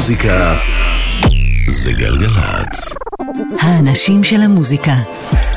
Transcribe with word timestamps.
המוזיקה 0.00 0.56
זה 1.68 1.92
גלגלצ. 1.92 2.94
האנשים 3.60 4.24
של 4.24 4.40
המוזיקה. 4.40 4.94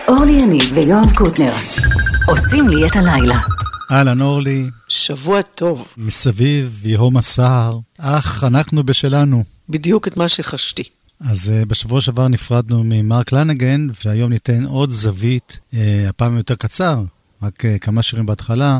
אורלי 0.07 0.31
יניב 0.31 0.63
ויואב 0.73 1.15
קוטנר 1.15 1.51
עושים 2.27 2.67
לי 2.69 2.87
את 2.87 2.95
הלילה. 2.95 3.39
אהלן 3.91 4.21
אורלי, 4.21 4.69
שבוע 4.87 5.41
טוב. 5.41 5.93
מסביב 5.97 6.81
יהום 6.85 7.17
הסער, 7.17 7.79
אך 7.97 8.43
אנחנו 8.43 8.83
בשלנו. 8.83 9.43
בדיוק 9.69 10.07
את 10.07 10.17
מה 10.17 10.29
שחשתי. 10.29 10.83
אז 11.29 11.49
uh, 11.49 11.65
בשבוע 11.65 12.01
שעבר 12.01 12.27
נפרדנו 12.27 12.83
ממרק 12.85 13.31
לנגן, 13.31 13.87
והיום 14.05 14.29
ניתן 14.29 14.63
עוד 14.63 14.91
זווית, 14.91 15.59
uh, 15.71 15.77
הפעם 16.09 16.37
יותר 16.37 16.55
קצר, 16.55 17.03
רק 17.43 17.65
uh, 17.65 17.79
כמה 17.79 18.03
שירים 18.03 18.25
בהתחלה, 18.25 18.79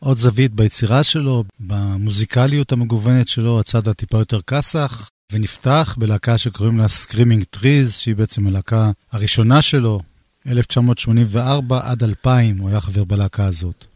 עוד 0.00 0.18
זווית 0.18 0.54
ביצירה 0.54 1.04
שלו, 1.04 1.44
במוזיקליות 1.60 2.72
המגוונת 2.72 3.28
שלו, 3.28 3.60
הצד 3.60 3.88
הטיפה 3.88 4.18
יותר 4.18 4.40
כסח, 4.42 5.10
ונפתח 5.32 5.94
בלהקה 5.98 6.38
שקוראים 6.38 6.78
לה 6.78 6.86
Screaming 6.86 7.58
Trees, 7.58 7.90
שהיא 7.90 8.16
בעצם 8.16 8.46
הלהקה 8.46 8.90
הראשונה 9.12 9.62
שלו, 9.62 10.00
1984 10.46 11.80
עד 11.84 12.02
2000, 12.02 12.58
הוא 12.58 12.68
היה 12.68 12.80
חבר 12.80 13.04
בלהקה 13.04 13.44
הזאת. 13.44 13.89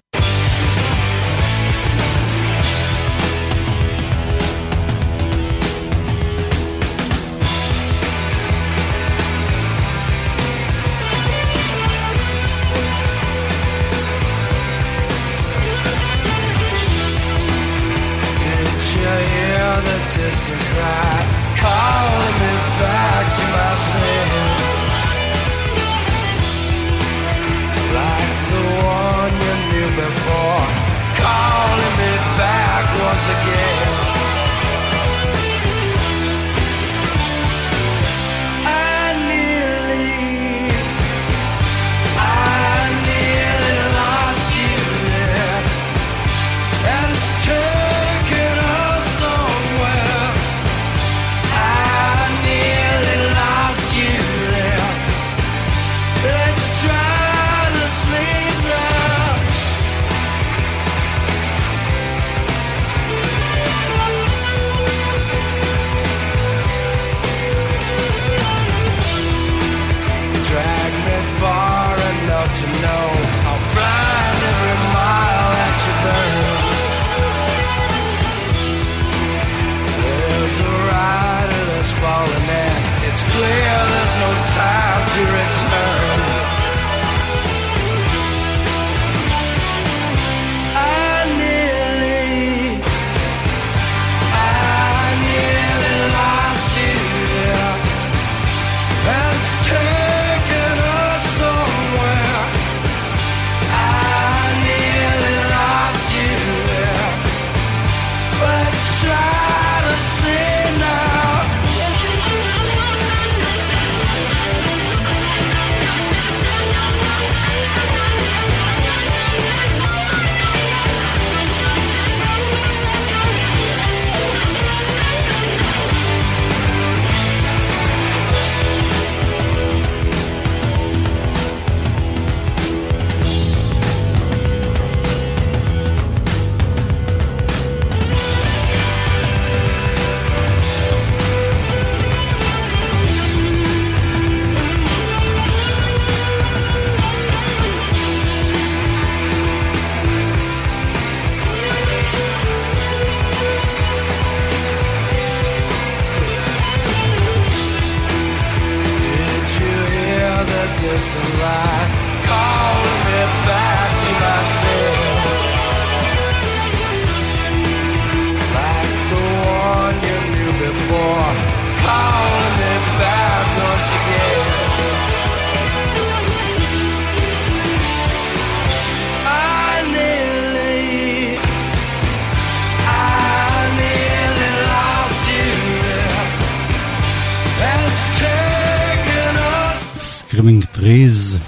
Screaming 190.34 190.78
Trees. 190.78 191.38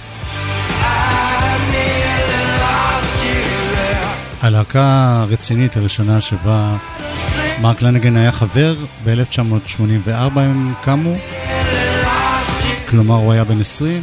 הלהקה 4.42 5.18
הרצינית 5.22 5.76
הראשונה 5.76 6.20
שבה 6.20 6.76
מרק 7.60 7.82
לנגן 7.82 8.16
היה 8.16 8.32
חבר, 8.32 8.74
ב-1984 9.04 10.40
הם 10.40 10.74
קמו, 10.82 11.14
כלומר 12.88 13.14
הוא 13.14 13.32
היה 13.32 13.44
בן 13.44 13.60
20, 13.60 14.02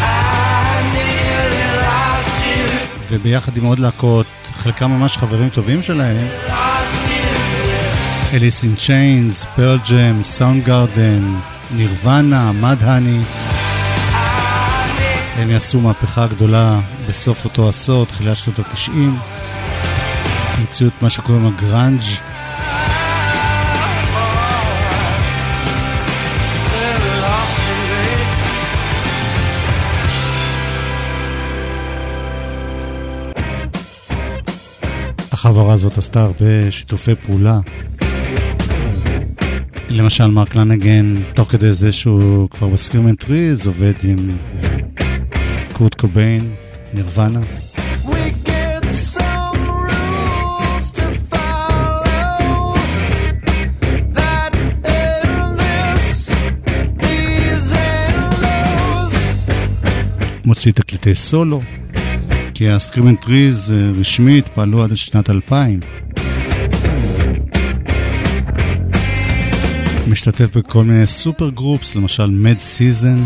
I 0.00 0.04
nearly 0.94 1.82
lost 1.82 2.44
you, 2.44 3.08
וביחד 3.08 3.56
עם 3.56 3.64
עוד 3.64 3.78
להקות, 3.78 4.26
חלקם 4.54 4.90
ממש 4.90 5.16
חברים 5.16 5.48
טובים 5.48 5.82
שלהם, 5.82 6.26
lost 6.48 7.08
you. 7.08 8.34
אליס 8.34 8.64
אין 8.64 8.74
צ'יינס, 8.74 9.46
פרל 9.56 9.78
ג'ם, 9.90 10.24
סאונד 10.24 10.64
גארדן, 10.64 11.34
נירוונה, 11.76 12.52
מדהני. 12.52 13.20
הם 15.36 15.50
יעשו 15.50 15.80
מהפכה 15.80 16.26
גדולה 16.26 16.80
בסוף 17.08 17.44
אותו 17.44 17.68
עשור, 17.68 18.06
תחילת 18.06 18.36
שנות 18.36 18.58
התשעים. 18.58 19.16
המציאו 20.54 20.88
את 20.88 21.02
מה 21.02 21.10
שקוראים 21.10 21.46
הגראנג'. 21.46 22.00
החברה 35.32 35.72
הזאת 35.72 35.98
עשתה 35.98 36.22
הרבה 36.22 36.70
שיתופי 36.70 37.14
פעולה. 37.14 37.58
למשל 39.88 40.26
מרק 40.26 40.54
לנגן, 40.54 41.14
תוך 41.34 41.50
כדי 41.50 41.72
זה 41.72 41.92
שהוא 41.92 42.50
כבר 42.50 42.68
ב 42.68 42.73
Screaming 42.73 43.14
Trees, 43.14 43.66
עובד 43.66 43.92
עם 44.04 44.16
קורט 45.72 45.94
קוביין, 45.94 46.54
נירוונה. 46.94 47.40
מוציא 60.44 60.72
תקליטי 60.72 61.14
סולו, 61.14 61.60
כי 62.54 62.70
ה 62.70 62.75
Screaming 62.75 63.22
Trees 63.22 63.72
אה, 63.72 64.00
רשמית 64.00 64.48
פעלו 64.48 64.84
עד 64.84 64.94
שנת 64.94 65.30
2000. 65.30 65.80
משתתף 70.08 70.56
בכל 70.56 70.84
מיני 70.84 71.06
super 71.06 71.48
groups, 71.48 71.94
למשל 71.94 72.26
Mad 72.30 72.58
Season. 72.58 73.16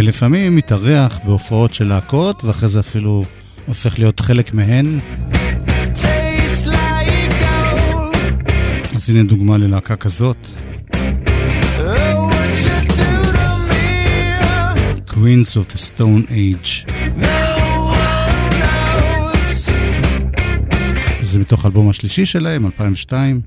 ולפעמים 0.00 0.56
מתארח 0.56 1.18
בהופעות 1.24 1.74
של 1.74 1.88
להקות, 1.88 2.44
ואחרי 2.44 2.68
זה 2.68 2.80
אפילו 2.80 3.24
הופך 3.66 3.98
להיות 3.98 4.20
חלק 4.20 4.54
מהן. 4.54 4.98
אז 8.94 9.10
הנה 9.10 9.22
דוגמה 9.22 9.58
ללהקה 9.58 9.96
כזאת. 9.96 10.36
Queens 15.08 15.52
of 15.54 15.74
the 15.74 15.78
Stone 15.78 16.30
Age. 16.30 16.92
זה 21.20 21.38
מתוך 21.38 21.64
האלבום 21.64 21.90
השלישי 21.90 22.26
שלהם, 22.26 22.66
2002. 22.66 23.40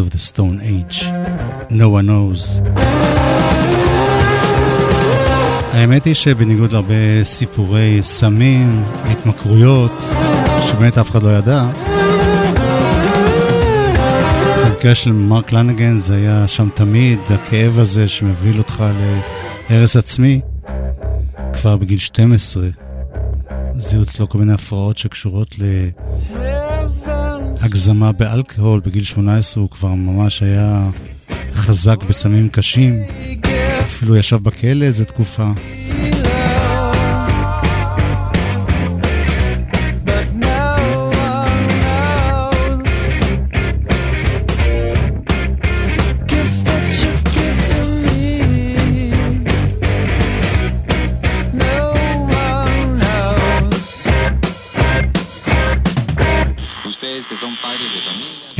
Stone 0.00 0.60
Age. 0.60 1.04
No 1.70 1.88
one 1.88 2.06
knows. 2.06 2.62
האמת 5.72 6.04
היא 6.04 6.14
שבניגוד 6.14 6.72
להרבה 6.72 7.24
סיפורי 7.24 7.98
סמים, 8.02 8.82
התמכרויות, 9.04 9.92
שבאמת 10.60 10.98
אף 10.98 11.10
אחד 11.10 11.22
לא 11.22 11.28
ידע, 11.28 11.64
במקרה 14.66 14.94
של 14.94 15.12
מרק 15.12 15.52
לנגן 15.52 15.98
זה 15.98 16.14
היה 16.14 16.48
שם 16.48 16.68
תמיד, 16.74 17.18
הכאב 17.30 17.78
הזה 17.78 18.08
שמוביל 18.08 18.58
אותך 18.58 18.84
להרס 19.70 19.96
עצמי, 19.96 20.40
כבר 21.52 21.76
בגיל 21.76 21.98
12. 21.98 22.68
זיהו 23.76 24.02
אצלו 24.02 24.28
כל 24.28 24.38
מיני 24.38 24.52
הפרעות 24.52 24.98
שקשורות 24.98 25.58
ל... 25.58 25.62
הגזמה 27.62 28.12
באלכוהול, 28.12 28.80
בגיל 28.80 29.04
18 29.04 29.62
הוא 29.62 29.70
כבר 29.70 29.88
ממש 29.94 30.42
היה 30.42 30.90
חזק 31.52 32.02
בסמים 32.08 32.48
קשים, 32.48 33.02
אפילו 33.80 34.16
ישב 34.16 34.36
בכלא 34.36 34.84
איזה 34.84 35.04
תקופה. 35.04 35.52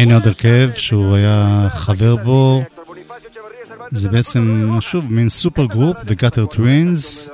הנה 0.02 0.12
עוד 0.12 0.26
הרכב 0.26 0.70
שהוא 0.74 1.14
היה 1.14 1.68
חבר 1.70 2.16
בו. 2.16 2.62
זה 3.90 4.08
בעצם, 4.08 4.70
שוב, 4.80 5.12
מין 5.12 5.28
super 5.28 5.64
group, 5.64 5.96
The 5.96 6.22
Gutter 6.22 6.54
Twins, 6.54 7.30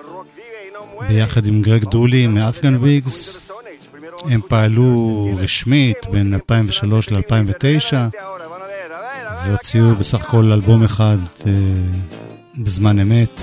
ביחד 1.08 1.46
עם 1.46 1.62
גרג 1.62 1.84
דולי 1.84 2.26
מ 2.26 2.33
Afghan 2.33 2.76
Whigs. 2.80 3.40
הם 4.24 4.40
פעלו 4.48 5.30
רשמית 5.38 6.06
בין 6.10 6.34
2003 6.34 7.10
ל-2009, 7.10 7.94
והוציאו 9.46 9.96
בסך 9.96 10.20
הכל 10.20 10.52
אלבום 10.52 10.84
אחד 10.84 11.18
אה, 11.46 11.52
בזמן 12.58 12.98
אמת. 12.98 13.42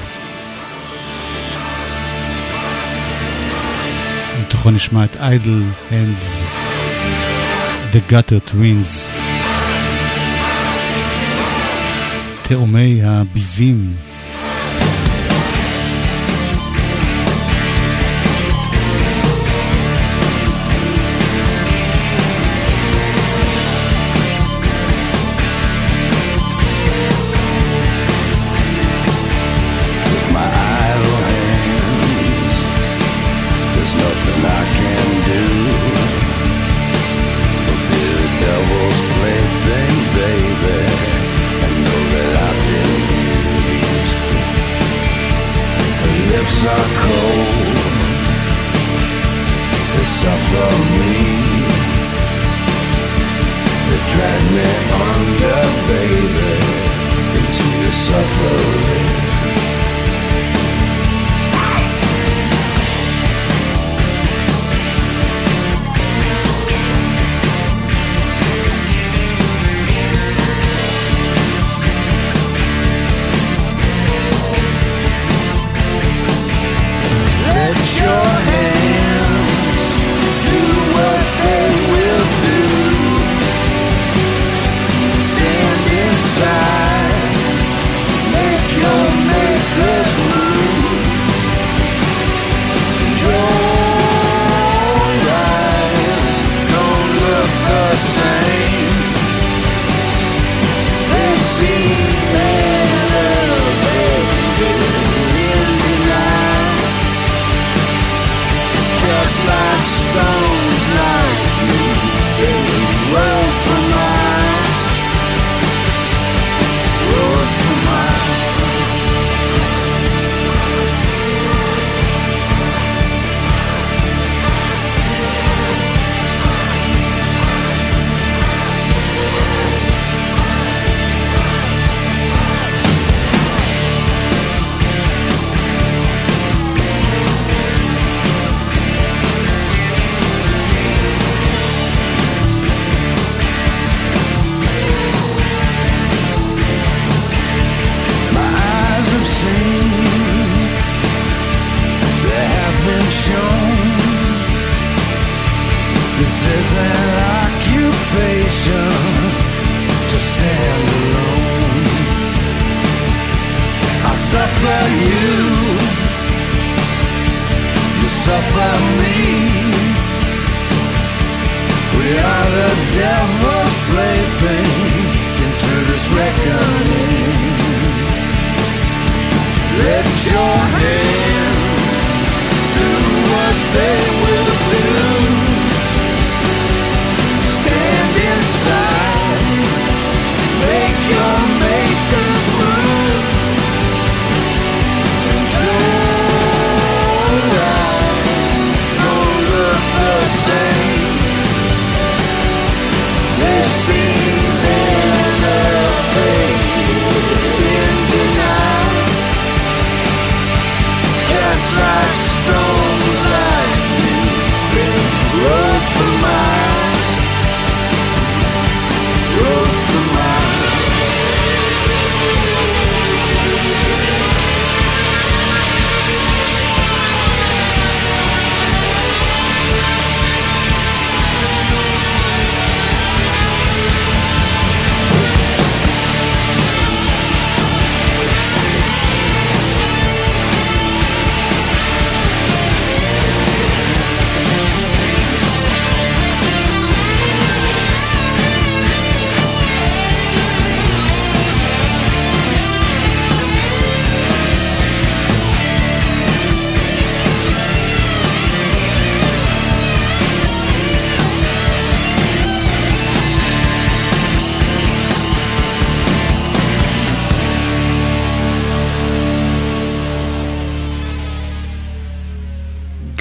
מתוכו 4.42 4.72
נשמע 4.72 5.06
את 5.06 5.16
Idle 5.16 5.92
Hands. 5.92 6.55
The 7.96 8.02
Gutter 8.12 8.42
Twins. 8.52 9.12
תאומי 12.42 13.04
הביבים. 13.04 13.96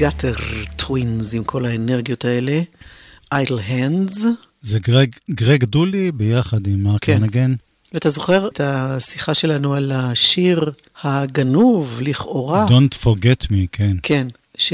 Gutter 0.04 0.34
Twins 0.76 1.34
עם 1.34 1.44
כל 1.44 1.64
האנרגיות 1.64 2.24
האלה. 2.24 2.60
Idle 3.32 3.58
Hands. 3.58 4.24
זה 4.62 4.78
גרג, 4.78 5.10
גרג 5.30 5.64
דולי 5.64 6.12
ביחד 6.12 6.66
עם 6.66 6.82
מרק 6.82 7.04
כן. 7.04 7.22
לנגן. 7.22 7.54
ואתה 7.92 8.08
זוכר 8.08 8.48
את 8.48 8.60
השיחה 8.60 9.34
שלנו 9.34 9.74
על 9.74 9.92
השיר 9.92 10.72
הגנוב, 11.02 12.00
לכאורה? 12.02 12.66
Don't 12.68 13.04
forget 13.04 13.46
me, 13.46 13.56
כן. 13.72 13.96
כן, 14.02 14.26
ש... 14.56 14.72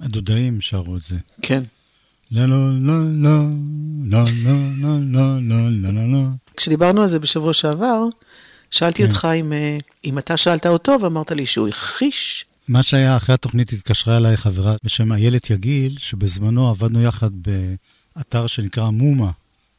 הדודאים 0.00 0.60
שרו 0.60 0.96
את 0.96 1.02
זה. 1.02 1.16
כן. 1.42 1.62
לא, 2.32 2.46
לא, 2.46 2.56
לא, 2.80 2.94
לא, 3.12 3.44
לא, 4.04 4.24
לא, 4.44 4.52
לא, 4.82 4.98
לא, 5.12 5.38
לא, 5.40 5.70
לא, 5.70 5.92
לא, 5.92 6.12
לא. 6.12 6.24
כשדיברנו 6.56 7.02
על 7.02 7.08
זה 7.08 7.18
בשבוע 7.18 7.52
שעבר, 7.52 8.04
שאלתי 8.70 9.02
כן. 9.02 9.08
אותך 9.08 9.28
אם, 9.40 9.52
אה, 9.52 9.78
אם 10.04 10.18
אתה 10.18 10.36
שאלת 10.36 10.66
אותו, 10.66 10.96
ואמרת 11.00 11.32
לי 11.32 11.46
שהוא 11.46 11.68
הכחיש. 11.68 12.44
מה 12.70 12.82
שהיה 12.82 13.16
אחרי 13.16 13.34
התוכנית 13.34 13.72
התקשרה 13.72 14.16
אליי 14.16 14.36
חברה 14.36 14.74
בשם 14.84 15.12
איילת 15.12 15.50
יגיל, 15.50 15.96
שבזמנו 15.98 16.70
עבדנו 16.70 17.02
יחד 17.02 17.30
באתר 18.16 18.46
שנקרא 18.46 18.90
מומה. 18.90 19.30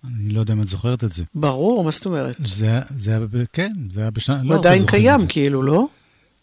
אני 0.07 0.29
לא 0.29 0.39
יודע 0.39 0.53
אם 0.53 0.61
את 0.61 0.67
זוכרת 0.67 1.03
את 1.03 1.13
זה. 1.13 1.23
ברור, 1.35 1.83
מה 1.83 1.91
זאת 1.91 2.05
אומרת? 2.05 2.35
זה, 2.45 2.79
זה 2.89 3.11
היה, 3.11 3.19
כן, 3.53 3.73
זה 3.91 4.01
היה 4.01 4.11
בשנה, 4.11 4.41
הוא 4.41 4.55
עדיין 4.55 4.85
קיים, 4.85 5.27
כאילו, 5.27 5.63
לא? 5.63 5.87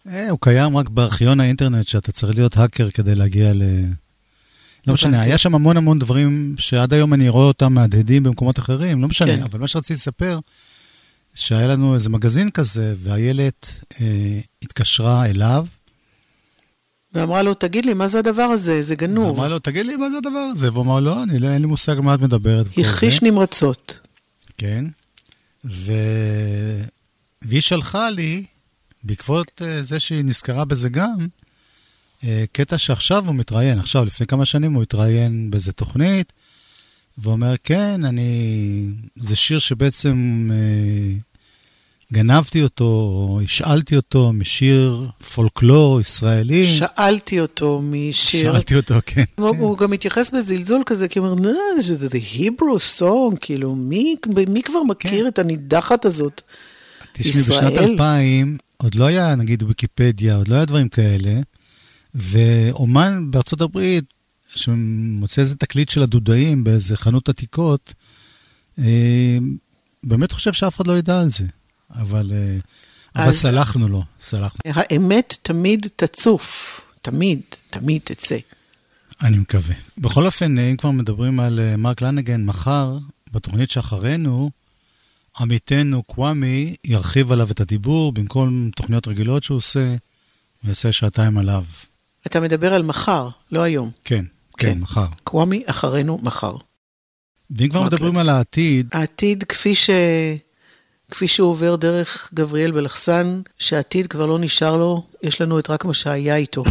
אה, 0.09 0.31
הוא 0.31 0.38
קיים 0.40 0.76
רק 0.76 0.88
בארכיון 0.88 1.40
האינטרנט, 1.40 1.87
שאתה 1.87 2.12
צריך 2.12 2.37
להיות 2.37 2.57
האקר 2.57 2.90
כדי 2.90 3.14
להגיע 3.14 3.52
ל... 3.52 3.62
לא 4.87 4.95
משנה. 4.95 5.21
היה 5.21 5.38
שם 5.38 5.55
המון 5.55 5.76
המון 5.76 5.99
דברים 5.99 6.55
שעד 6.59 6.93
היום 6.93 7.14
אני 7.14 7.28
רואה 7.28 7.45
אותם 7.45 7.73
מהדהדים 7.73 8.23
במקומות 8.23 8.59
אחרים, 8.59 9.02
לא 9.02 9.09
משנה, 9.09 9.37
כן. 9.37 9.43
אבל 9.43 9.59
מה 9.59 9.69
שרציתי 9.69 9.95
לספר, 9.95 10.38
שהיה 11.35 11.67
לנו 11.67 11.95
איזה 11.95 12.09
מגזין 12.09 12.50
כזה, 12.50 12.95
ואיילת 13.02 13.73
אה, 14.00 14.40
התקשרה 14.62 15.26
אליו, 15.26 15.67
ואמרה 17.14 17.42
לו, 17.42 17.54
תגיד 17.54 17.86
לי, 17.86 17.94
מה 17.94 18.08
זה 18.08 18.18
הדבר 18.18 18.42
הזה? 18.42 18.82
זה 18.82 18.94
גנוב. 18.94 19.28
ואמרה 19.28 19.48
לו, 19.48 19.58
תגיד 19.58 19.86
לי, 19.86 19.96
מה 19.96 20.10
זה 20.10 20.16
הדבר 20.18 20.38
הזה? 20.38 20.72
והוא 20.72 20.84
אמר, 20.84 21.00
לא, 21.00 21.22
אני 21.22 21.38
לא, 21.38 21.48
אין 21.48 21.62
לי 21.62 21.66
מושג 21.66 21.96
מה 22.02 22.14
את 22.14 22.20
מדברת. 22.20 22.66
הכחיש 22.78 23.20
זה." 23.20 23.26
נמרצות. 23.30 23.98
כן. 24.58 24.84
ו... 25.64 25.92
והיא 27.42 27.60
שלחה 27.60 28.10
לי, 28.10 28.44
בעקבות 29.04 29.62
אה, 29.62 29.82
זה 29.82 30.00
שהיא 30.00 30.24
נזכרה 30.24 30.64
בזה 30.64 30.88
גם, 30.88 31.26
אה, 32.24 32.44
קטע 32.52 32.78
שעכשיו 32.78 33.26
הוא 33.26 33.34
מתראיין, 33.34 33.78
עכשיו, 33.78 34.04
לפני 34.04 34.26
כמה 34.26 34.46
שנים 34.46 34.74
הוא 34.74 34.82
התראיין 34.82 35.50
באיזה 35.50 35.72
תוכנית, 35.72 36.32
ואומר, 37.18 37.54
כן, 37.64 38.04
אני... 38.04 38.84
זה 39.20 39.36
שיר 39.36 39.58
שבעצם 39.58 40.48
אה, 40.52 41.18
גנבתי 42.12 42.62
אותו, 42.62 42.84
או 42.84 43.40
השאלתי 43.44 43.96
אותו 43.96 44.32
משיר 44.32 45.06
פולקלור 45.34 46.00
ישראלי. 46.00 46.66
שאלתי 46.66 47.40
אותו 47.40 47.80
משיר. 47.82 48.52
שאלתי 48.52 48.76
אותו, 48.76 48.94
כן. 49.06 49.24
הוא, 49.36 49.48
הוא 49.48 49.78
גם 49.78 49.90
מתייחס 49.90 50.34
בזלזול 50.34 50.82
כזה, 50.86 51.08
כי 51.08 51.18
הוא 51.18 51.28
אומר, 51.28 51.42
"נו, 51.42 51.82
זה 51.82 52.06
the 52.06 52.36
Hebrew 52.36 53.00
song, 53.00 53.36
כאילו, 53.40 53.74
מי, 53.74 54.16
מי 54.48 54.62
כבר 54.62 54.82
מכיר 54.82 55.22
כן. 55.22 55.26
את 55.26 55.38
הנידחת 55.38 56.04
הזאת? 56.04 56.42
תשמעי, 57.12 57.42
בשנת 57.42 57.72
ישראל? 57.72 57.90
2000 57.90 58.58
עוד 58.76 58.94
לא 58.94 59.04
היה, 59.04 59.34
נגיד, 59.34 59.62
ויקיפדיה, 59.62 60.36
עוד 60.36 60.48
לא 60.48 60.54
היה 60.54 60.64
דברים 60.64 60.88
כאלה, 60.88 61.40
ואומן 62.14 63.30
בארצות 63.30 63.60
הברית, 63.60 64.04
שמוצא 64.54 65.42
איזה 65.42 65.56
תקליט 65.56 65.88
של 65.88 66.02
הדודאים 66.02 66.64
באיזה 66.64 66.96
חנות 66.96 67.28
עתיקות, 67.28 67.94
אה, 68.78 69.38
באמת 70.04 70.32
חושב 70.32 70.52
שאף 70.52 70.76
אחד 70.76 70.86
לא 70.86 70.98
ידע 70.98 71.20
על 71.20 71.28
זה, 71.28 71.44
אבל, 71.95 72.33
אה, 72.33 73.23
אבל 73.23 73.33
סלחנו 73.33 73.88
לו, 73.88 74.02
סלחנו. 74.21 74.59
האמת 74.64 75.37
תמיד 75.42 75.87
תצוף, 75.97 76.80
תמיד, 77.02 77.40
תמיד 77.71 78.00
תצא. 78.04 78.37
אני 79.23 79.38
מקווה. 79.38 79.75
בכל 79.99 80.26
אופן, 80.26 80.59
אם 80.59 80.76
כבר 80.76 80.90
מדברים 80.90 81.40
על 81.40 81.61
אה, 81.61 81.76
מרק 81.76 82.02
לנגן, 82.02 82.45
מחר, 82.45 82.99
בתוכנית 83.33 83.71
שאחרינו, 83.71 84.50
עמיתנו 85.40 86.02
קוואמי 86.02 86.76
ירחיב 86.85 87.33
עליו 87.33 87.50
את 87.50 87.61
הדיבור, 87.61 88.12
במקום 88.12 88.71
תוכניות 88.76 89.09
רגילות 89.09 89.42
שהוא 89.42 89.57
עושה, 89.57 89.88
הוא 90.62 90.68
יעשה 90.68 90.92
שעתיים 90.92 91.38
עליו. 91.38 91.64
אתה 92.26 92.40
מדבר 92.40 92.75
על 92.75 92.83
מחר, 92.83 93.28
לא 93.52 93.62
היום. 93.62 93.90
כן, 94.04 94.25
כן, 94.57 94.73
כן. 94.73 94.78
מחר. 94.78 95.07
קוואמי 95.25 95.62
אחרינו 95.66 96.18
מחר. 96.23 96.57
ואם 97.50 97.68
כבר. 97.68 97.87
מדברים 97.87 98.16
על 98.16 98.28
העתיד, 98.28 98.88
העתיד 98.92 99.45
כפי 99.45 99.75
ש... 99.75 99.90
כפי 101.10 101.28
שהוא 101.28 101.50
עובר 101.50 101.76
דרך 101.76 102.30
גבריאל 102.34 102.70
בלחסן, 102.70 103.40
שהעתיד 103.58 104.06
כבר 104.06 104.26
לא 104.26 104.38
נשאר 104.38 104.76
לו, 104.76 105.02
יש 105.22 105.40
לנו 105.40 105.58
את 105.58 105.70
רק 105.70 105.84
מה 105.84 105.94
שהיה 105.94 106.36
איתו. 106.36 106.64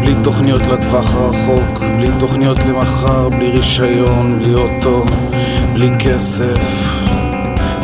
בלי 0.00 0.14
תוכניות 0.24 0.62
לטווח 0.62 1.14
הרחוק, 1.14 1.78
בלי 1.78 2.08
תוכניות 2.20 2.58
למחר, 2.58 3.28
בלי 3.28 3.50
רישיון, 3.50 4.38
בלי 4.38 4.54
אוטו, 4.54 5.04
בלי 5.74 5.90
כסף. 5.98 7.19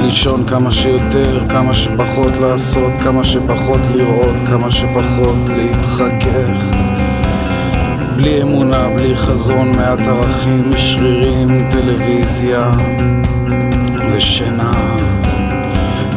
לישון 0.00 0.46
כמה 0.46 0.70
שיותר, 0.70 1.48
כמה 1.48 1.74
שפחות 1.74 2.36
לעשות, 2.40 2.92
כמה 3.04 3.24
שפחות 3.24 3.80
לראות, 3.94 4.36
כמה 4.46 4.70
שפחות 4.70 5.48
להתחכך. 5.56 6.76
בלי 8.16 8.42
אמונה, 8.42 8.88
בלי 8.96 9.16
חזון, 9.16 9.72
מעט 9.76 10.00
ערכים, 10.00 10.70
שרירים, 10.76 11.70
טלוויזיה 11.70 12.70
ושינה. 14.12 14.72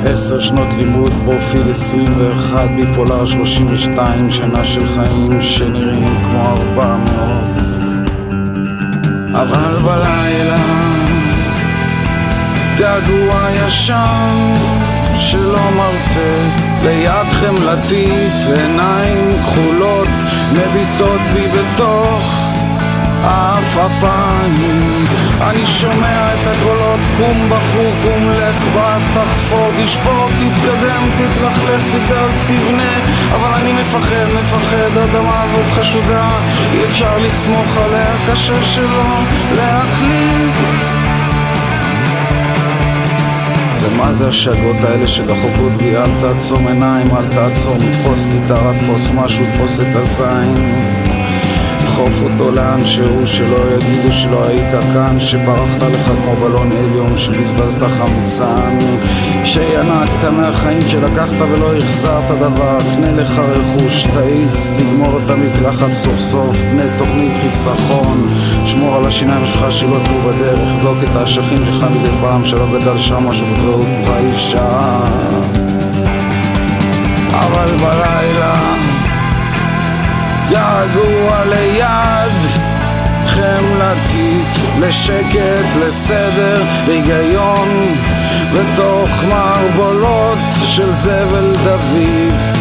עשר 0.06 0.40
שנות 0.40 0.74
לימוד, 0.78 1.12
פרופיל 1.26 1.72
21, 1.72 2.70
ביפולר 2.76 3.26
32, 3.26 4.32
שנה 4.32 4.66
של 4.66 4.88
חיים 4.88 5.42
שנראים 5.42 6.24
כמו 6.24 6.44
400. 6.44 7.00
אבל 9.34 9.82
בלילה, 9.84 10.89
געגוע 12.80 13.50
ישן 13.54 14.54
שלא 15.16 15.72
מרפה, 15.76 16.64
ביד 16.84 17.28
חמלתית, 17.32 18.58
עיניים 18.58 19.30
כחולות, 19.42 20.08
מביטות 20.52 21.22
בי 21.34 21.48
בתוך 21.48 22.50
העפעפיים. 23.24 25.04
אני 25.42 25.68
שומע 25.68 26.34
את 26.34 26.48
הקולות, 26.48 27.00
קום 27.18 27.50
בחור, 27.50 27.92
קום 28.04 28.30
לך, 28.30 28.62
בה, 28.74 28.98
תחפור, 29.14 29.70
תשבור, 29.84 30.30
תתקדם, 30.30 31.10
תתלכלך, 31.18 31.86
תדאג, 31.92 32.32
תבנה, 32.48 32.94
אבל 33.32 33.62
אני 33.62 33.74
מפחד, 33.74 34.26
מפחד, 34.42 34.98
האדמה 34.98 35.44
הזאת 35.44 35.66
חשודה, 35.80 36.30
אי 36.74 36.86
אפשר 36.86 37.18
לסמוך 37.18 37.78
עליה, 37.78 38.16
קשה 38.28 38.66
שלא 38.66 39.20
להחליט. 39.56 40.99
ומה 43.82 44.14
זה 44.14 44.28
השאגות 44.28 44.84
האלה 44.84 45.08
שדחוקות 45.08 45.72
בי? 45.78 45.98
אל 45.98 46.20
תעצום 46.22 46.68
עיניים, 46.68 47.08
אל 47.16 47.28
תעצום, 47.28 47.78
תפוס 47.92 48.26
גיטרה, 48.26 48.74
תפוס 48.80 49.08
משהו, 49.16 49.46
תפוס 49.46 49.80
את 49.80 49.96
הזין. 49.96 51.19
דחוף 51.90 52.22
אותו 52.24 52.52
לאן 52.52 52.86
שהוא, 52.86 53.26
שלא 53.26 53.58
יגידו 53.76 54.12
שלא 54.12 54.48
היית 54.48 54.72
כאן, 54.94 55.20
שברחת 55.20 55.82
לך 55.82 56.06
כמו 56.06 56.36
בלון 56.36 56.72
הליום, 56.72 57.18
שבזבזת 57.18 57.78
חמצן, 57.98 58.78
שינקת 59.44 60.24
מהחיים 60.32 60.82
שלקחת 60.82 61.42
ולא 61.52 61.76
החזרת 61.78 62.32
דבר, 62.40 62.78
קנה 62.96 63.12
לך 63.12 63.40
רכוש, 63.40 64.04
תאיץ, 64.04 64.72
תגמור 64.78 65.20
את 65.26 65.30
המקלחת 65.30 65.92
סוף 65.94 66.18
סוף, 66.18 66.58
בנה 66.58 66.98
תוכנית 66.98 67.34
חיסכון, 67.42 68.28
שמור 68.66 68.96
על 68.96 69.08
השיניים 69.08 69.46
שלך 69.46 69.72
שלא 69.72 69.98
תהיו 70.04 70.20
בדרך, 70.20 70.70
בלוק 70.82 70.98
את 71.04 71.16
האשכים 71.16 71.66
שלך 71.66 71.86
מדי 71.92 72.12
פעם, 72.22 72.46
שלא 72.46 72.66
גדל 72.80 72.98
שם 72.98 73.28
משהו 73.28 73.46
בגלות 73.46 73.88
ציישה. 74.04 75.00
אבל 77.34 77.78
בלילה 77.78 78.69
געגוע 80.50 81.44
ליד 81.46 82.34
חמלתית, 83.28 84.80
לשקט, 84.80 85.76
לסדר, 85.80 86.64
היגיון 86.88 87.82
בתוך 88.54 89.24
מערבולות 89.30 90.38
של 90.66 90.92
זבל 90.92 91.54
דוד. 91.64 92.60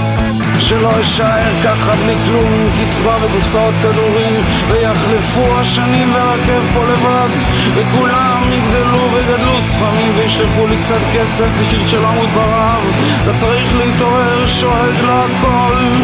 שלא 0.60 1.00
אשאר 1.00 1.62
ככה 1.64 1.92
בלי 1.96 2.16
כלום, 2.16 2.64
קצבה 2.90 3.16
וקופסאות 3.16 3.74
כדורים 3.82 4.44
ויחלפו 4.68 5.58
השנים 5.60 6.14
והרכב 6.14 6.62
פה 6.74 6.84
לבד 6.84 7.28
וכולם 7.74 8.42
יגדלו 8.52 9.12
ויגדלו 9.12 9.62
ספמים 9.62 9.97
וישלחו 10.38 10.66
לי 10.66 10.76
קצת 10.82 11.00
כסף 11.14 11.46
בשביל 11.60 12.04
אמות 12.04 12.28
ברעב 12.28 12.82
אתה 13.22 13.38
צריך 13.38 13.76
להתעורר, 13.76 14.46
שואג 14.46 15.00
להכל. 15.06 16.02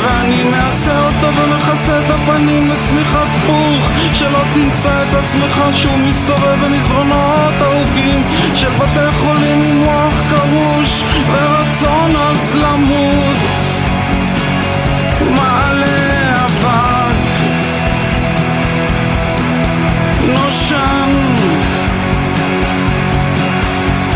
ואני 0.00 0.44
מעשה 0.44 1.06
אותו 1.06 1.40
ומכסה 1.40 2.00
את 2.00 2.10
הפנים 2.10 2.70
בשמיכת 2.70 3.46
פוך. 3.46 3.90
שלא 4.14 4.38
תמצא 4.54 5.02
את 5.02 5.14
עצמך 5.14 5.60
שוב 5.74 5.96
מסתובב 5.96 6.56
במסדרונות 6.64 7.54
ארוכים 7.62 8.22
של 8.54 8.68
בתי 8.68 9.16
חולים 9.18 9.62
עם 9.62 9.76
מוח 9.76 10.14
קרוש 10.30 11.02
ורצון 11.32 12.16
אז 12.16 12.54
למות. 12.54 13.38
מעלה 15.36 15.69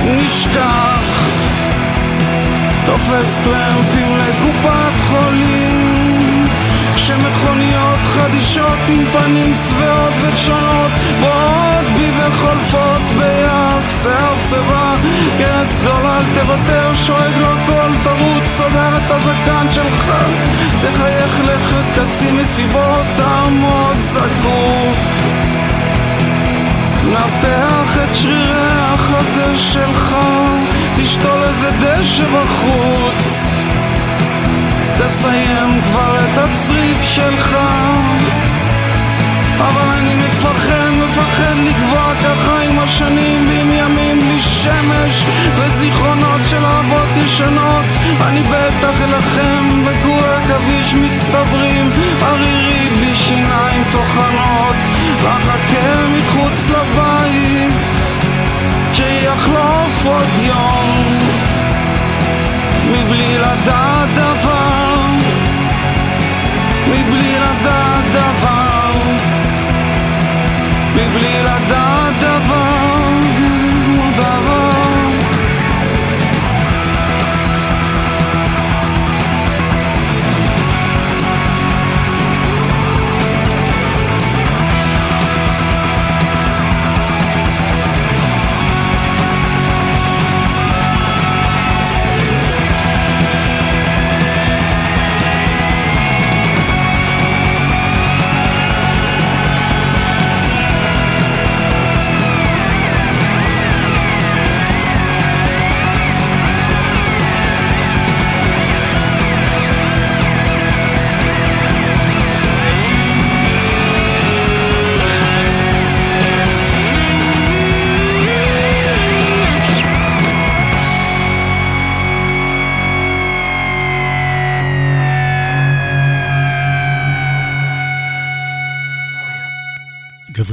נשכח 0.04 1.24
תופס 2.86 3.36
טרמפים 3.44 4.16
לקופת 4.16 4.94
חולים 5.08 6.46
כשמכוניות 6.94 7.98
חדישות 8.04 8.78
עם 8.88 9.04
פנים 9.12 9.54
שבעות 9.54 10.12
ושונות 10.20 10.90
באות 11.20 11.86
בי 11.96 12.10
וחולפות 12.18 13.00
ביעף 13.18 14.02
שיער 14.02 14.34
שיבה 14.48 14.94
כרס 15.38 15.74
גדול 15.74 16.06
אל 16.06 16.24
תוותר 16.34 16.94
שואג 16.94 17.32
לו 17.40 17.48
קול 17.66 17.92
תרוץ 18.04 18.46
סוגר 18.46 18.96
את 18.96 19.10
הזקן 19.10 19.66
שלך 19.72 20.12
תחייך 20.82 21.38
לך 21.44 21.74
תשים 21.94 22.36
מסיבות 22.36 23.06
תעמוד 23.16 23.96
זקוף 24.00 25.43
נפח 27.12 27.96
את 28.04 28.14
שרירי 28.14 28.70
החזה 28.70 29.58
שלך 29.58 30.16
תשתול 30.96 31.42
איזה 31.42 31.70
דשא 31.80 32.24
בחוץ 32.24 33.52
תסיים 34.98 35.80
כבר 35.82 36.16
את 36.16 36.38
הצריף 36.38 37.02
שלך 37.02 37.56
אבל 39.68 39.90
אני 39.98 40.14
מפחד, 40.14 40.90
מפחד 41.04 41.56
לקבוע 41.68 42.12
ככה 42.22 42.62
עם 42.68 42.78
השנים 42.78 43.48
ועם 43.48 43.72
ימים 43.72 44.18
בלי 44.18 44.42
שמש. 44.42 45.24
וזיכרונות 45.56 46.40
של 46.50 46.64
אהבות 46.64 47.08
ישנות 47.16 47.84
אני 48.26 48.42
בטח 48.42 48.94
אלחם 49.04 49.82
וכור 49.84 50.20
עכביש 50.24 50.94
מצטברים. 50.94 51.90
שיניים 53.28 53.84
טוחנות 53.92 54.76
ואחכה 55.22 56.06
מחוץ 56.16 56.68
לבית 56.68 57.72
שיחלוף 58.94 60.06
עוד 60.06 60.28
יום. 60.46 61.18
מבלי 62.92 63.38
לדעת 63.38 64.08
דבר 64.14 65.00
מבלי 66.88 67.36
לדעת 67.38 68.04
דבר 68.12 68.73
מבלי 71.56 71.83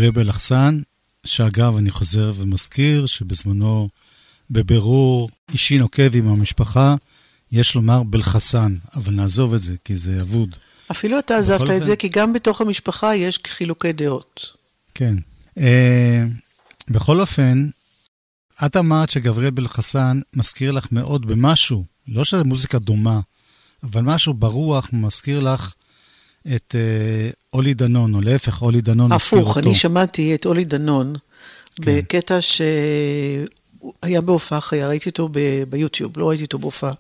גבריאל 0.02 0.26
בלחסן, 0.26 0.82
שאגב, 1.26 1.78
אני 1.78 1.92
חוזר 1.92 2.34
ומזכיר 2.36 3.06
שבזמנו, 3.06 3.90
בבירור 4.52 5.30
אישי 5.52 5.78
נוקב 5.78 6.16
עם 6.16 6.28
המשפחה, 6.28 6.96
יש 7.52 7.76
לומר 7.76 8.04
בלחסן, 8.04 8.76
אבל 8.96 9.14
נעזוב 9.14 9.54
את 9.54 9.60
זה, 9.60 9.74
כי 9.86 9.98
זה 9.98 10.22
אבוד. 10.22 10.56
אפילו 10.92 11.20
אתה 11.20 11.38
עזבת 11.38 11.70
את 11.70 11.86
זה, 11.86 11.96
כי 11.96 12.10
גם 12.10 12.34
בתוך 12.34 12.62
המשפחה 12.62 13.16
יש 13.16 13.40
חילוקי 13.48 13.94
דעות. 13.94 14.46
כן. 14.96 15.16
אה, 15.58 16.24
בכל 16.90 17.20
אופן, 17.20 17.70
את 18.66 18.78
אמרת 18.78 19.10
שגבריאל 19.10 19.52
בלחסן 19.52 20.20
מזכיר 20.36 20.72
לך 20.72 20.88
מאוד 20.92 21.26
במשהו, 21.26 21.84
לא 22.08 22.26
שזו 22.26 22.46
מוזיקה 22.46 22.80
דומה, 22.80 23.20
אבל 23.84 24.02
משהו 24.02 24.34
ברוח 24.34 24.90
מזכיר 24.94 25.40
לך 25.40 25.74
את 26.48 26.76
אה, 26.76 27.30
אולי 27.54 27.74
דנון, 27.74 28.16
או 28.16 28.22
להפך, 28.22 28.62
אולי 28.62 28.82
דנון 28.82 29.14
מזכיר 29.14 29.40
אותו. 29.40 29.50
הפוך, 29.52 29.58
אני 29.58 29.76
שמעתי 29.76 30.36
את 30.36 30.46
אולי 30.46 30.66
דנון 30.66 31.16
כן. 31.76 31.84
בקטע 31.86 32.38
שהיה 32.42 34.22
בהופעה 34.22 34.62
חיה, 34.62 34.88
ראיתי 34.88 35.10
אותו 35.10 35.30
ב- 35.32 35.64
ביוטיוב, 35.70 36.20
לא 36.20 36.30
ראיתי 36.30 36.44
אותו 36.44 36.60
בהופעה 36.60 36.92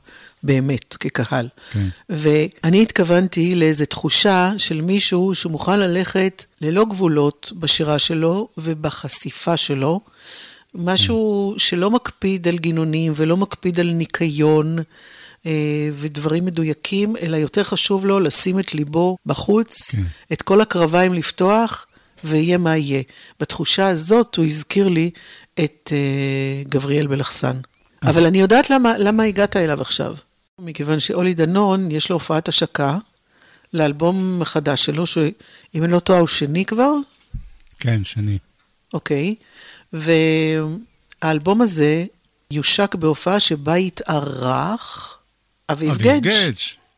באמת, 0.43 0.95
כקהל. 0.99 1.47
כן. 1.71 1.88
ואני 2.10 2.82
התכוונתי 2.82 3.56
לאיזו 3.56 3.86
תחושה 3.86 4.54
של 4.58 4.82
מישהו 4.82 5.36
שמוכן 5.36 5.80
ללכת 5.80 6.45
ללא 6.62 6.86
גבולות 6.86 7.51
בשירה 7.60 7.99
שלו 7.99 8.47
ובחשיפה 8.58 9.58
שלו. 9.58 10.01
משהו 10.75 11.56
שלא 11.58 11.91
מקפיד 11.91 12.47
על 12.47 12.58
גינונים 12.58 13.13
ולא 13.15 13.38
מקפיד 13.38 13.80
על 13.80 13.91
ניקיון 13.91 14.77
ודברים 15.93 16.45
מדויקים, 16.45 17.15
אלא 17.17 17.38
יותר 17.38 17.63
חשוב 17.63 18.06
לו 18.06 18.19
לשים 18.19 18.60
את 18.60 18.73
ליבו 18.73 19.17
בחוץ, 19.25 19.91
כן. 19.91 20.04
את 20.34 20.41
כל 20.41 20.62
הקרביים 20.62 21.13
לפתוח, 21.13 21.86
ויהיה 22.23 22.58
מה 22.58 22.77
יהיה. 22.77 23.01
בתחושה 23.39 23.88
הזאת 23.88 24.36
הוא 24.36 24.45
הזכיר 24.45 24.88
לי 24.88 25.10
את 25.60 25.89
אה, 25.93 26.63
גבריאל 26.69 27.08
בלחסן. 27.08 27.58
אז- 28.01 28.17
אבל 28.17 28.25
אני 28.25 28.41
יודעת 28.41 28.69
למה, 28.69 28.97
למה 28.97 29.23
הגעת 29.23 29.56
אליו 29.58 29.82
עכשיו. 29.82 30.15
מכיוון 30.60 30.99
שאולי 30.99 31.34
דנון, 31.34 31.91
יש 31.91 32.10
לו 32.10 32.15
הופעת 32.15 32.47
השקה 32.47 32.97
לאלבום 33.73 34.41
החדש 34.41 34.86
שלו, 34.86 35.08
שאם 35.08 35.34
אני 35.84 35.91
לא 35.91 35.99
טועה 35.99 36.19
הוא 36.19 36.27
שני 36.27 36.65
כבר, 36.65 36.91
כן, 37.80 38.04
שני. 38.04 38.38
אוקיי? 38.93 39.36
והאלבום 39.93 41.62
הזה 41.62 42.06
יושק 42.51 42.95
בהופעה 42.95 43.39
שבה 43.39 43.77
יתארח 43.77 45.17
אביב 45.72 45.98
גדג'. 45.98 46.32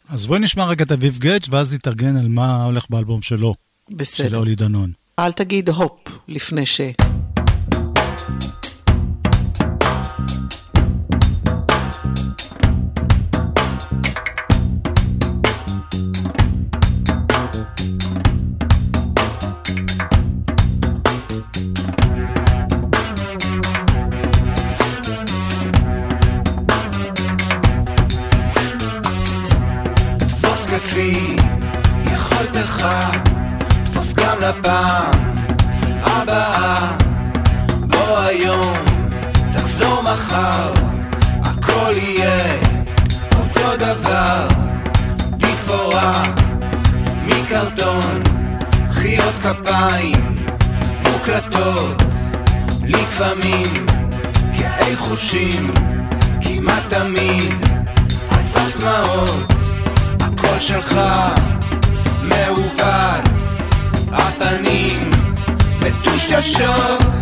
אז 0.10 0.26
בואי 0.26 0.40
נשמע 0.40 0.66
רגע 0.66 0.84
את 0.86 0.92
אביב 0.92 1.18
גדג' 1.18 1.46
ואז 1.50 1.74
נתארגן 1.74 2.18
על 2.18 2.28
מה 2.28 2.64
הולך 2.64 2.86
באלבום 2.90 3.22
שלו, 3.22 3.56
של 3.90 3.96
בסדר. 3.96 4.38
אולי 4.38 4.56
דנון. 4.56 4.92
אל 5.20 5.32
תגיד 5.32 5.70
הופ 5.70 6.18
לפני 6.28 6.66
ש... 6.66 6.82
כפיים 49.88 50.36
מוקלטות, 51.04 52.04
לפעמים 52.84 53.86
כאי 54.58 54.96
חושים, 54.98 55.72
כמעט 56.42 56.84
תמיד 56.90 57.54
על 58.30 58.44
סף 58.44 58.78
דמעות. 58.80 59.54
הקול 60.20 60.60
שלך 60.60 61.00
מעוות, 62.24 63.30
הפנים 64.12 65.10
מטושטשות. 65.80 67.13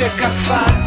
לפני 0.00 0.10
שקפצת 0.10 0.50
אל 0.50 0.77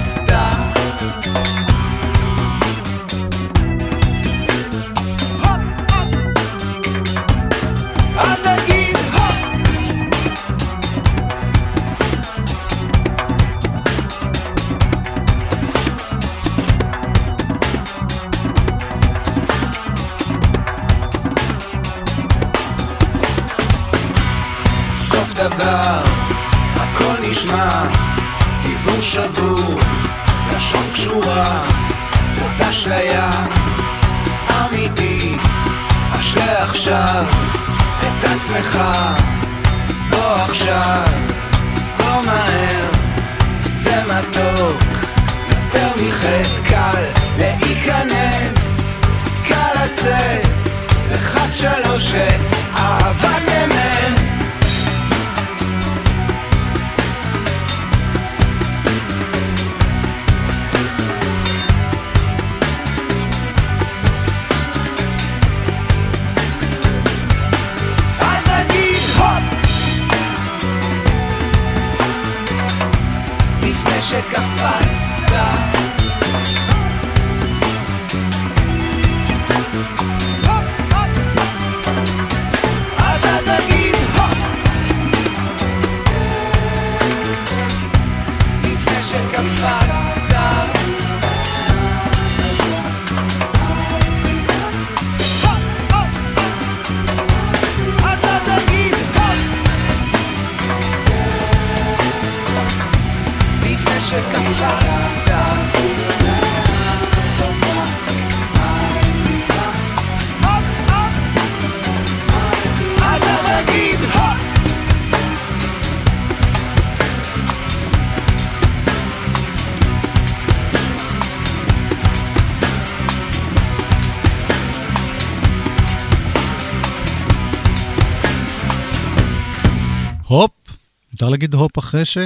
מותר 131.22 131.32
להגיד 131.32 131.54
הופ 131.54 131.80
אחרי 131.80 132.06
ש... 132.06 132.18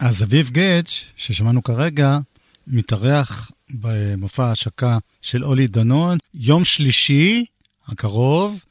אז 0.00 0.22
אביב 0.22 0.50
גדג', 0.50 0.88
ששמענו 1.16 1.62
כרגע, 1.62 2.18
מתארח 2.66 3.50
במופע 3.70 4.46
ההשקה 4.46 4.98
של 5.22 5.44
אולי 5.44 5.66
דנון, 5.66 6.18
יום 6.34 6.64
שלישי 6.64 7.44
הקרוב, 7.86 8.64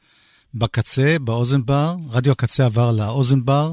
בקצה, 0.54 1.16
באוזן 1.20 1.64
בר. 1.64 1.96
רדיו 2.10 2.32
הקצה 2.32 2.64
עבר 2.64 2.92
לאוזן 2.92 3.44
בר, 3.44 3.72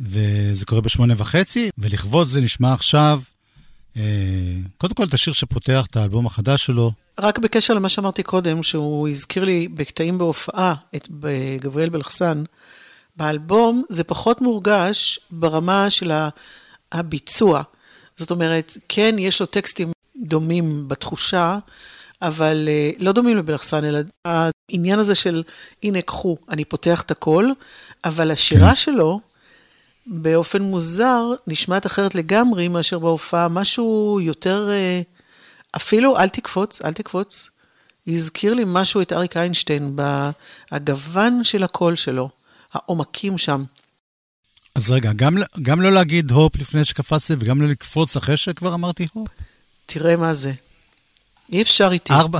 וזה 0.00 0.66
קורה 0.66 0.80
בשמונה 0.80 1.14
וחצי, 1.16 1.70
ולכבוד 1.78 2.26
זה 2.26 2.40
נשמע 2.40 2.72
עכשיו, 2.72 3.20
אה, 3.96 4.02
קודם 4.78 4.94
כל 4.94 5.04
את 5.04 5.14
השיר 5.14 5.32
שפותח 5.32 5.86
את 5.90 5.96
האלבום 5.96 6.26
החדש 6.26 6.66
שלו, 6.66 6.92
רק 7.20 7.38
בקשר 7.38 7.74
למה 7.74 7.88
שאמרתי 7.88 8.22
קודם, 8.22 8.62
שהוא 8.62 9.08
הזכיר 9.08 9.44
לי 9.44 9.68
בקטעים 9.68 10.18
בהופעה 10.18 10.74
את 10.96 11.08
גבריאל 11.60 11.88
בלחסן, 11.88 12.42
באלבום 13.20 13.82
זה 13.88 14.04
פחות 14.04 14.40
מורגש 14.40 15.18
ברמה 15.30 15.90
של 15.90 16.12
הביצוע. 16.92 17.62
זאת 18.16 18.30
אומרת, 18.30 18.76
כן, 18.88 19.14
יש 19.18 19.40
לו 19.40 19.46
טקסטים 19.46 19.92
דומים 20.16 20.88
בתחושה, 20.88 21.58
אבל 22.22 22.68
אה, 22.68 22.90
לא 22.98 23.12
דומים 23.12 23.36
לבלחסן, 23.36 23.84
אלא 23.84 23.98
העניין 24.24 24.98
הזה 24.98 25.14
של, 25.14 25.42
הנה, 25.82 26.02
קחו, 26.02 26.36
אני 26.48 26.64
פותח 26.64 27.02
את 27.02 27.10
הכל, 27.10 27.50
אבל 28.04 28.30
השירה 28.30 28.68
כן. 28.68 28.74
שלו, 28.74 29.20
באופן 30.06 30.62
מוזר, 30.62 31.22
נשמעת 31.46 31.86
אחרת 31.86 32.14
לגמרי 32.14 32.68
מאשר 32.68 32.98
בהופעה, 32.98 33.48
משהו 33.48 34.18
יותר, 34.22 34.68
אה, 34.70 35.00
אפילו, 35.76 36.18
אל 36.18 36.28
תקפוץ, 36.28 36.82
אל 36.82 36.92
תקפוץ. 36.92 37.50
הזכיר 38.06 38.54
לי 38.54 38.62
משהו 38.66 39.00
את 39.00 39.12
אריק 39.12 39.36
איינשטיין, 39.36 39.96
בגוון 40.72 41.44
של 41.44 41.62
הקול 41.62 41.96
שלו, 41.96 42.28
העומקים 42.74 43.38
שם. 43.38 43.64
אז 44.74 44.90
רגע, 44.90 45.12
גם, 45.12 45.36
גם 45.62 45.80
לא 45.82 45.92
להגיד 45.92 46.30
הופ 46.30 46.56
לפני 46.56 46.84
שקפצתי, 46.84 47.34
וגם 47.38 47.62
לא 47.62 47.68
לקפוץ 47.68 48.16
אחרי 48.16 48.36
שכבר 48.36 48.74
אמרתי 48.74 49.06
הופ. 49.12 49.28
תראה 49.86 50.16
מה 50.16 50.34
זה. 50.34 50.52
אי 51.52 51.62
אפשר 51.62 51.88
איתי. 51.92 52.12
ארבע, 52.12 52.38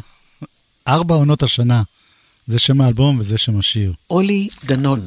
ארבע 0.89 1.15
עונות 1.15 1.43
השנה. 1.43 1.83
זה 2.47 2.59
שם 2.59 2.81
האלבום 2.81 3.19
וזה 3.19 3.39
שם 3.39 3.59
השיר. 3.59 3.93
אולי 4.11 4.49
דנון. 4.65 5.07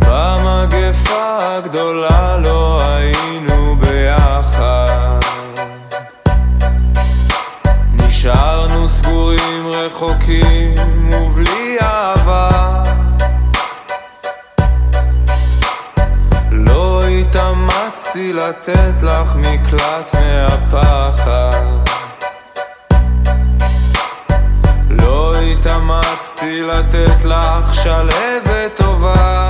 במגפה 0.00 1.56
הגדולה 1.56 2.36
לא 2.36 2.49
לתת 18.60 19.02
לך 19.02 19.34
מקלט 19.36 20.14
מהפחד. 20.14 21.50
לא 24.90 25.34
התאמצתי 25.36 26.62
לתת 26.62 27.24
לך 27.24 27.74
שלהבת 27.74 28.74
טובה 28.74 29.49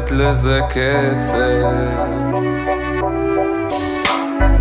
ולתת 0.00 0.10
לזה 0.10 0.60
קצב. 0.68 1.34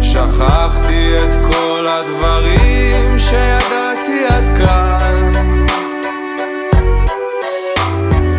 שכחתי 0.01 1.15
את 1.15 1.53
כל 1.53 1.87
הדברים 1.87 3.19
שידעתי 3.19 4.25
עד 4.29 4.57
כאן. 4.57 5.31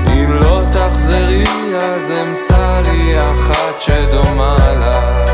אם 0.08 0.32
לא 0.32 0.62
תחזרי 0.72 1.44
אז 1.80 2.10
אמצא 2.10 2.80
לי 2.84 3.16
אחת 3.32 3.80
שדומה 3.80 4.56
לך 4.80 5.30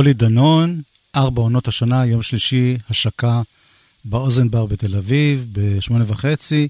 אולי 0.00 0.12
דנון, 0.12 0.80
ארבע 1.16 1.42
עונות 1.42 1.68
השנה, 1.68 2.06
יום 2.06 2.22
שלישי, 2.22 2.76
השקה 2.90 3.42
באוזן 4.04 4.50
בר 4.50 4.66
בתל 4.66 4.96
אביב, 4.96 5.46
בשמונה 5.52 6.04
וחצי, 6.06 6.68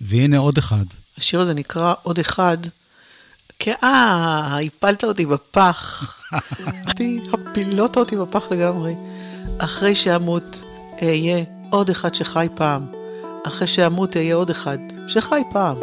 והנה 0.00 0.38
עוד 0.38 0.58
אחד. 0.58 0.84
השיר 1.18 1.40
הזה 1.40 1.54
נקרא 1.54 1.94
עוד 2.02 2.18
אחד, 2.18 2.58
כאה, 3.58 4.58
הפלת 4.66 5.04
אותי 5.04 5.26
בפח. 5.26 6.10
הפילוט 7.32 7.96
אותי 7.96 8.16
בפח 8.16 8.46
לגמרי. 8.50 8.94
אחרי 9.58 9.96
שאמות, 9.96 10.62
אהיה 11.02 11.44
עוד 11.70 11.90
אחד 11.90 12.14
שחי 12.14 12.46
פעם. 12.54 12.86
אחרי 13.46 13.66
שאמות, 13.66 14.16
אהיה 14.16 14.34
עוד 14.34 14.50
אחד 14.50 14.78
שחי 15.08 15.40
פעם. 15.52 15.76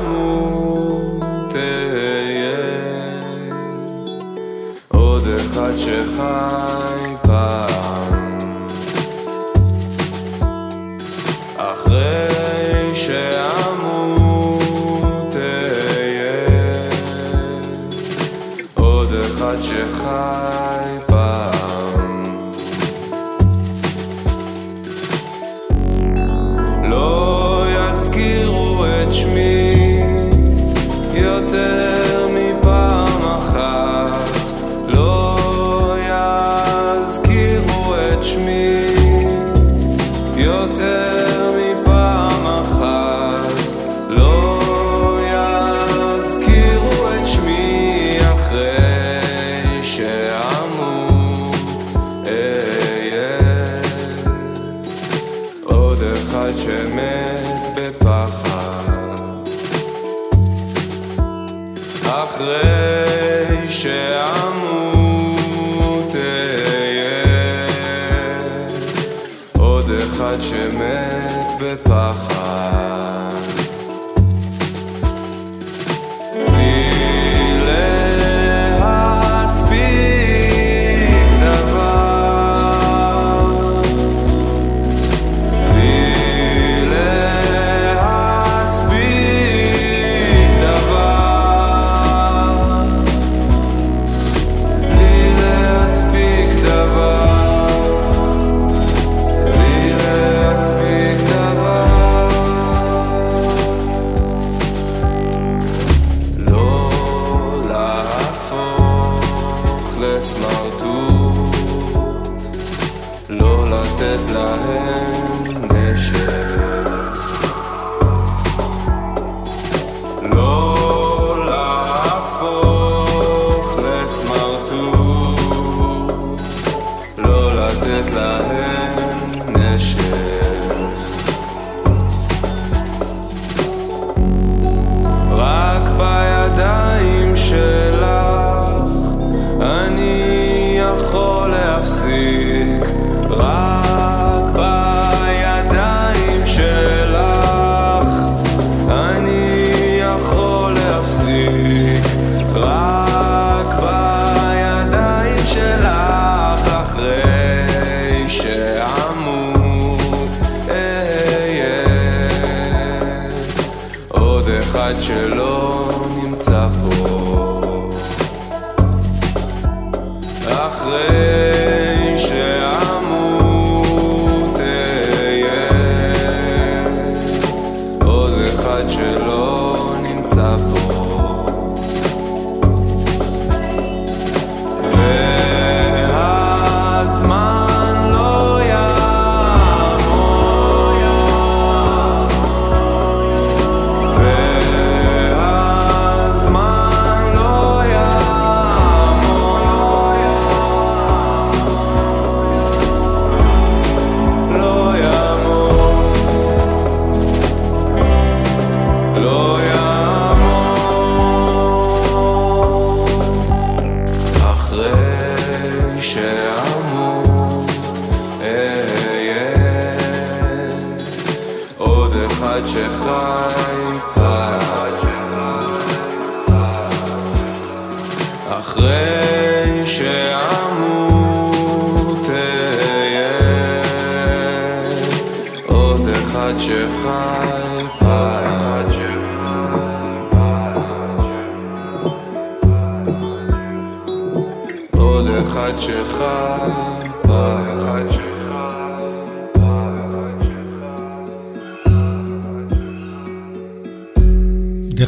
אמות 0.00 1.54
אהיה 1.56 2.56
עוד 4.88 5.26
אחד 5.26 5.76
שחי 5.76 7.09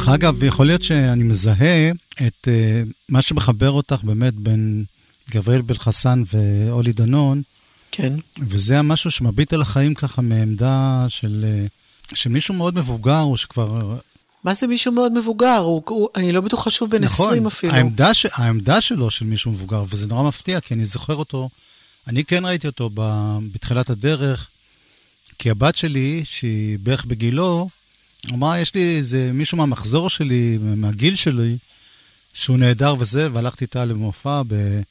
דרך 0.03 0.13
אגב, 0.13 0.43
יכול 0.43 0.67
להיות 0.67 0.83
שאני 0.83 1.23
מזהה 1.23 1.91
את 2.27 2.47
uh, 2.47 2.89
מה 3.09 3.21
שמחבר 3.21 3.71
אותך 3.71 4.03
באמת 4.03 4.33
בין 4.33 4.83
גבריאל 5.29 5.61
בלחסן 5.61 6.23
ואולי 6.33 6.93
דנון, 6.93 7.41
כן. 7.91 8.13
וזה 8.39 8.79
המשהו 8.79 9.11
שמביט 9.11 9.53
על 9.53 9.61
החיים 9.61 9.93
ככה 9.93 10.21
מעמדה 10.21 11.05
של, 11.09 11.45
uh, 12.09 12.15
של 12.15 12.29
מישהו 12.29 12.53
מאוד 12.53 12.75
מבוגר, 12.75 13.21
או 13.21 13.37
שכבר... 13.37 13.97
מה 14.43 14.53
זה 14.53 14.67
מישהו 14.67 14.91
מאוד 14.91 15.11
מבוגר? 15.11 15.57
הוא, 15.57 15.81
הוא, 15.85 16.09
אני 16.15 16.31
לא 16.31 16.41
בטוחה 16.41 16.69
שהוא 16.69 16.89
בן 16.89 17.03
20 17.03 17.47
אפילו. 17.47 17.71
נכון, 17.71 17.83
העמדה, 17.83 18.13
ש, 18.13 18.25
העמדה 18.33 18.81
שלו 18.81 19.11
של 19.11 19.25
מישהו 19.25 19.51
מבוגר, 19.51 19.83
וזה 19.89 20.07
נורא 20.07 20.23
מפתיע, 20.23 20.59
כי 20.59 20.73
אני 20.73 20.85
זוכר 20.85 21.15
אותו, 21.15 21.49
אני 22.07 22.23
כן 22.23 22.45
ראיתי 22.45 22.67
אותו 22.67 22.89
ב, 22.93 23.37
בתחילת 23.53 23.89
הדרך, 23.89 24.47
כי 25.39 25.49
הבת 25.49 25.75
שלי, 25.75 26.21
שהיא 26.25 26.79
בערך 26.79 27.05
בגילו, 27.05 27.69
אמרה, 28.31 28.59
יש 28.59 28.75
לי 28.75 28.97
איזה 28.97 29.31
מישהו 29.33 29.57
מהמחזור 29.57 30.09
שלי, 30.09 30.57
מהגיל 30.61 31.15
שלי, 31.15 31.57
שהוא 32.33 32.57
נהדר 32.57 32.95
וזה, 32.99 33.27
והלכתי 33.33 33.65
איתה 33.65 33.85
למופע 33.85 34.41
ב, 34.47 34.81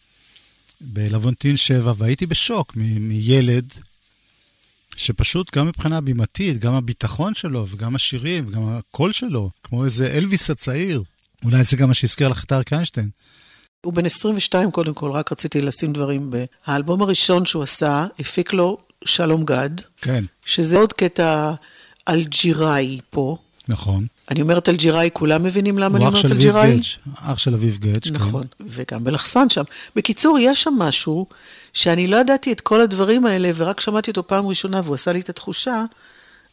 בלוונטין 0.80 1.56
7, 1.56 1.92
והייתי 1.96 2.26
בשוק 2.26 2.76
מ, 2.76 3.08
מילד, 3.08 3.72
שפשוט 4.96 5.56
גם 5.56 5.66
מבחינה 5.66 6.00
בימתית, 6.00 6.58
גם 6.58 6.74
הביטחון 6.74 7.34
שלו, 7.34 7.66
וגם 7.68 7.94
השירים, 7.94 8.44
וגם 8.48 8.68
הקול 8.68 9.12
שלו, 9.12 9.50
כמו 9.64 9.84
איזה 9.84 10.06
אלוויס 10.06 10.50
הצעיר. 10.50 11.02
אולי 11.44 11.64
זה 11.64 11.76
גם 11.76 11.88
מה 11.88 11.94
שהזכיר 11.94 12.28
לך 12.28 12.44
את 12.44 12.52
אריק 12.52 12.72
איינשטיין. 12.72 13.08
הוא 13.80 13.92
בן 13.92 14.06
22 14.06 14.70
קודם 14.70 14.94
כל, 14.94 15.10
רק 15.10 15.32
רציתי 15.32 15.60
לשים 15.60 15.92
דברים 15.92 16.30
ב... 16.30 16.44
האלבום 16.66 17.02
הראשון 17.02 17.46
שהוא 17.46 17.62
עשה, 17.62 18.06
הפיק 18.18 18.52
לו 18.52 18.78
שלום 19.04 19.44
גד, 19.44 19.70
כן, 20.00 20.24
שזה 20.44 20.78
עוד 20.78 20.92
קטע 20.92 21.54
אלג'יראי 22.08 22.98
פה. 23.10 23.36
נכון. 23.68 24.06
אני 24.30 24.42
אומרת 24.42 24.68
אלג'יראי, 24.68 25.10
כולם 25.12 25.42
מבינים 25.42 25.78
למה 25.78 25.96
אני 25.96 26.04
הוא 26.04 26.08
אומרת 26.08 26.24
אלג'יראי? 26.24 26.76
גדג', 26.76 27.14
אח 27.16 27.38
של 27.38 27.54
אביב 27.54 27.78
גדג', 27.78 28.04
כן. 28.04 28.14
נכון, 28.14 28.46
וגם 28.60 29.04
בלחסן 29.04 29.50
שם. 29.50 29.62
בקיצור, 29.96 30.38
יש 30.38 30.62
שם 30.62 30.74
משהו 30.78 31.26
שאני 31.72 32.06
לא 32.06 32.16
ידעתי 32.16 32.52
את 32.52 32.60
כל 32.60 32.80
הדברים 32.80 33.26
האלה, 33.26 33.50
ורק 33.56 33.80
שמעתי 33.80 34.10
אותו 34.10 34.26
פעם 34.26 34.46
ראשונה 34.46 34.80
והוא 34.84 34.94
עשה 34.94 35.12
לי 35.12 35.20
את 35.20 35.28
התחושה, 35.28 35.84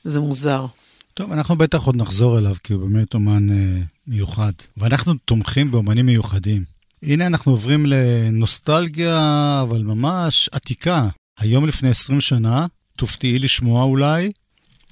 זה 0.03 0.19
מוזר. 0.19 0.65
טוב, 1.13 1.31
אנחנו 1.31 1.55
בטח 1.55 1.83
עוד 1.83 1.95
נחזור 1.95 2.37
אליו, 2.37 2.55
כי 2.63 2.73
הוא 2.73 2.89
באמת 2.89 3.13
אומן 3.13 3.49
אה, 3.49 3.81
מיוחד. 4.07 4.51
ואנחנו 4.77 5.13
תומכים 5.25 5.71
באומנים 5.71 6.05
מיוחדים. 6.05 6.63
הנה 7.03 7.25
אנחנו 7.25 7.51
עוברים 7.51 7.85
לנוסטלגיה, 7.85 9.59
אבל 9.61 9.83
ממש 9.83 10.49
עתיקה. 10.51 11.07
היום 11.39 11.67
לפני 11.67 11.89
20 11.89 12.21
שנה, 12.21 12.65
תופתעי 12.97 13.39
לשמוע 13.39 13.83
אולי, 13.83 14.31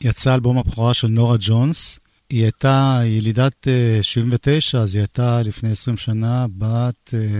יצא 0.01 0.33
אלבום 0.33 0.57
הבכורה 0.57 0.93
של 0.93 1.07
נורה 1.07 1.37
ג'ונס. 1.39 1.99
היא 2.29 2.43
הייתה 2.43 3.01
ילידת 3.05 3.67
אה, 3.67 3.99
79, 4.01 4.79
אז 4.79 4.95
היא 4.95 5.01
הייתה 5.01 5.41
לפני 5.41 5.71
20 5.71 5.97
שנה 5.97 6.45
בת 6.57 7.13
אה, 7.13 7.37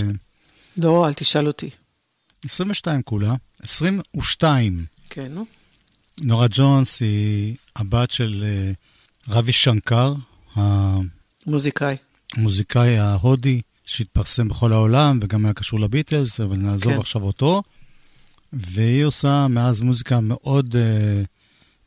לא, 0.77 1.07
אל 1.07 1.13
תשאל 1.13 1.47
אותי. 1.47 1.69
22 2.45 3.01
כולה. 3.01 3.35
22. 3.63 4.85
כן, 5.09 5.31
נו. 5.31 5.45
נורה 6.23 6.47
ג'ונס 6.51 7.01
היא 7.01 7.55
הבת 7.75 8.11
של 8.11 8.43
אה, 8.47 8.71
רבי 9.35 9.51
שנקר, 9.51 10.13
מוזיקאי. 11.45 11.95
המוזיקאי 12.35 12.97
ההודי 12.97 13.61
שהתפרסם 13.85 14.47
בכל 14.47 14.73
העולם 14.73 15.19
וגם 15.21 15.45
היה 15.45 15.53
קשור 15.53 15.79
לביטלס, 15.79 16.39
אבל 16.39 16.55
נעזוב 16.55 16.93
כן. 16.93 16.99
עכשיו 16.99 17.23
אותו. 17.23 17.63
והיא 18.53 19.03
עושה 19.03 19.47
מאז 19.47 19.81
מוזיקה 19.81 20.19
מאוד 20.19 20.75
אה, 20.75 20.81
אה, 20.81 21.23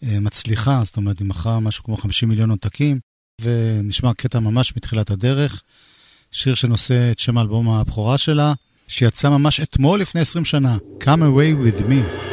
מצליחה, 0.02 0.80
זאת 0.84 0.96
אומרת, 0.96 1.18
היא 1.18 1.26
מכרה 1.26 1.60
משהו 1.60 1.84
כמו 1.84 1.96
50 1.96 2.28
מיליון 2.28 2.50
עותקים, 2.50 3.00
ונשמע 3.40 4.14
קטע 4.14 4.38
ממש 4.38 4.76
מתחילת 4.76 5.10
הדרך. 5.10 5.62
שיר 6.32 6.54
שנושא 6.54 7.10
את 7.12 7.18
שם 7.18 7.38
האלבום 7.38 7.70
הבכורה 7.70 8.18
שלה, 8.18 8.52
שיצא 8.88 9.30
ממש 9.30 9.60
אתמול 9.60 10.00
לפני 10.00 10.20
20 10.20 10.44
שנה, 10.44 10.76
Come 11.00 11.04
Away 11.04 11.80
With 11.80 11.82
Me. 11.82 12.29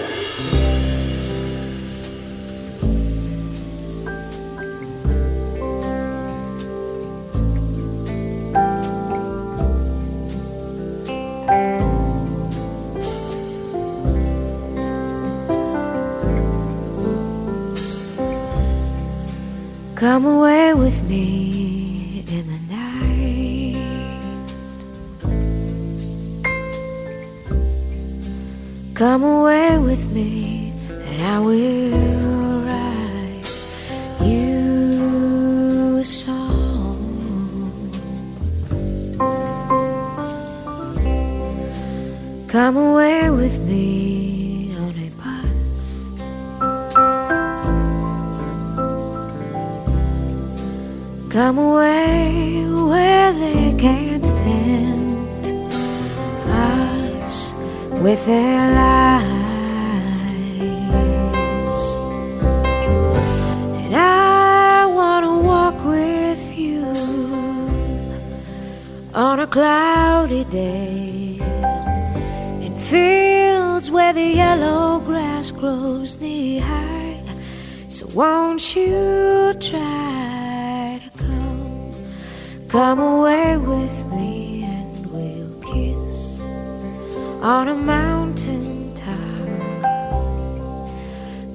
Mountain 87.97 88.93
top. 89.03 89.47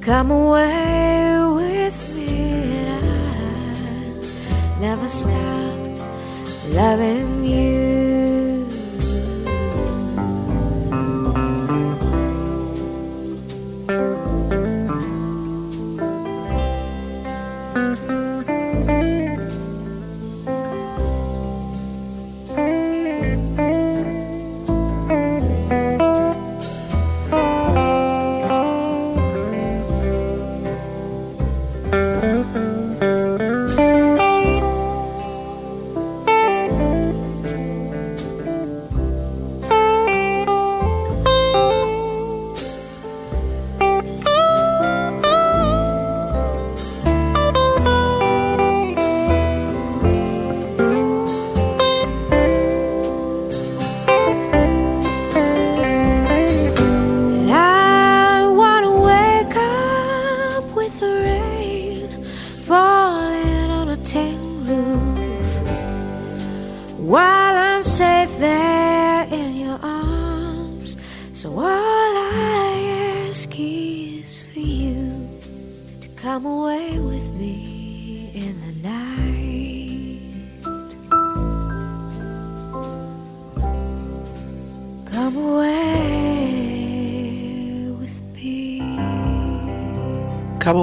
Come 0.01 0.30
away 0.30 1.36
with 1.61 1.99
me, 2.16 2.30
and 2.78 2.88
I'll 2.99 4.20
never 4.86 5.09
stop 5.09 5.78
loving 6.78 7.45
you. 7.45 7.91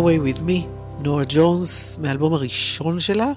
Away 0.09 0.37
With 0.37 0.39
Me, 0.39 0.67
נורה 0.99 1.23
ג'ונס, 1.27 1.97
מהאלבום 1.97 2.33
הראשון 2.33 2.99
שלה, 2.99 3.31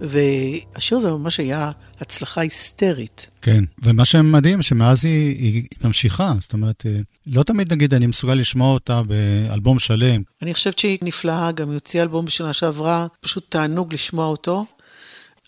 והשיר 0.00 0.98
הזה 0.98 1.10
ממש 1.10 1.40
היה 1.40 1.70
הצלחה 2.00 2.40
היסטרית. 2.40 3.30
כן, 3.42 3.64
ומה 3.82 4.04
שמדהים, 4.04 4.62
שמאז 4.62 5.04
היא, 5.04 5.36
היא 5.36 5.64
ממשיכה, 5.84 6.32
זאת 6.40 6.52
אומרת, 6.52 6.82
אה, 6.86 7.00
לא 7.26 7.42
תמיד 7.42 7.72
נגיד 7.72 7.94
אני 7.94 8.06
מסוגל 8.06 8.34
לשמוע 8.34 8.74
אותה 8.74 9.02
באלבום 9.02 9.78
שלם. 9.78 10.22
אני 10.42 10.54
חושבת 10.54 10.78
שהיא 10.78 10.98
נפלאה, 11.02 11.52
גם 11.52 11.68
היא 11.68 11.74
הוציאה 11.74 12.02
אלבום 12.02 12.24
בשנה 12.24 12.52
שעברה, 12.52 13.06
פשוט 13.20 13.44
תענוג 13.48 13.94
לשמוע 13.94 14.26
אותו. 14.26 14.66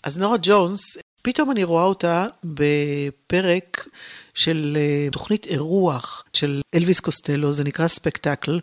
אז 0.03 0.17
נורה 0.17 0.37
ג'ונס, 0.41 0.97
פתאום 1.21 1.51
אני 1.51 1.63
רואה 1.63 1.83
אותה 1.83 2.27
בפרק 2.43 3.87
של 4.33 4.77
אה, 4.79 5.07
תוכנית 5.11 5.45
אירוח 5.45 6.23
של 6.33 6.61
אלוויס 6.75 6.99
קוסטלו, 6.99 7.51
זה 7.51 7.63
נקרא 7.63 7.87
ספקטקל. 7.87 8.59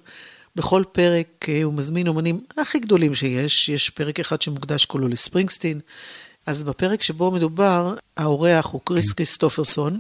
בכל 0.57 0.83
פרק 0.93 1.49
אה, 1.49 1.63
הוא 1.63 1.73
מזמין 1.73 2.09
אומנים 2.09 2.41
הכי 2.59 2.79
גדולים 2.79 3.15
שיש, 3.15 3.69
יש 3.69 3.91
פרק 3.91 4.21
אחד 4.21 4.43
שמוקדש 4.43 4.87
כולו 4.87 5.09
לספרינגסטין. 5.09 5.81
אז 6.47 6.65
בפרק 6.65 7.03
שבו 7.03 7.31
מדובר, 7.31 7.95
האורח 8.17 8.67
הוא 8.67 8.81
קריס 8.85 9.13
כריסטופרסון, 9.13 9.99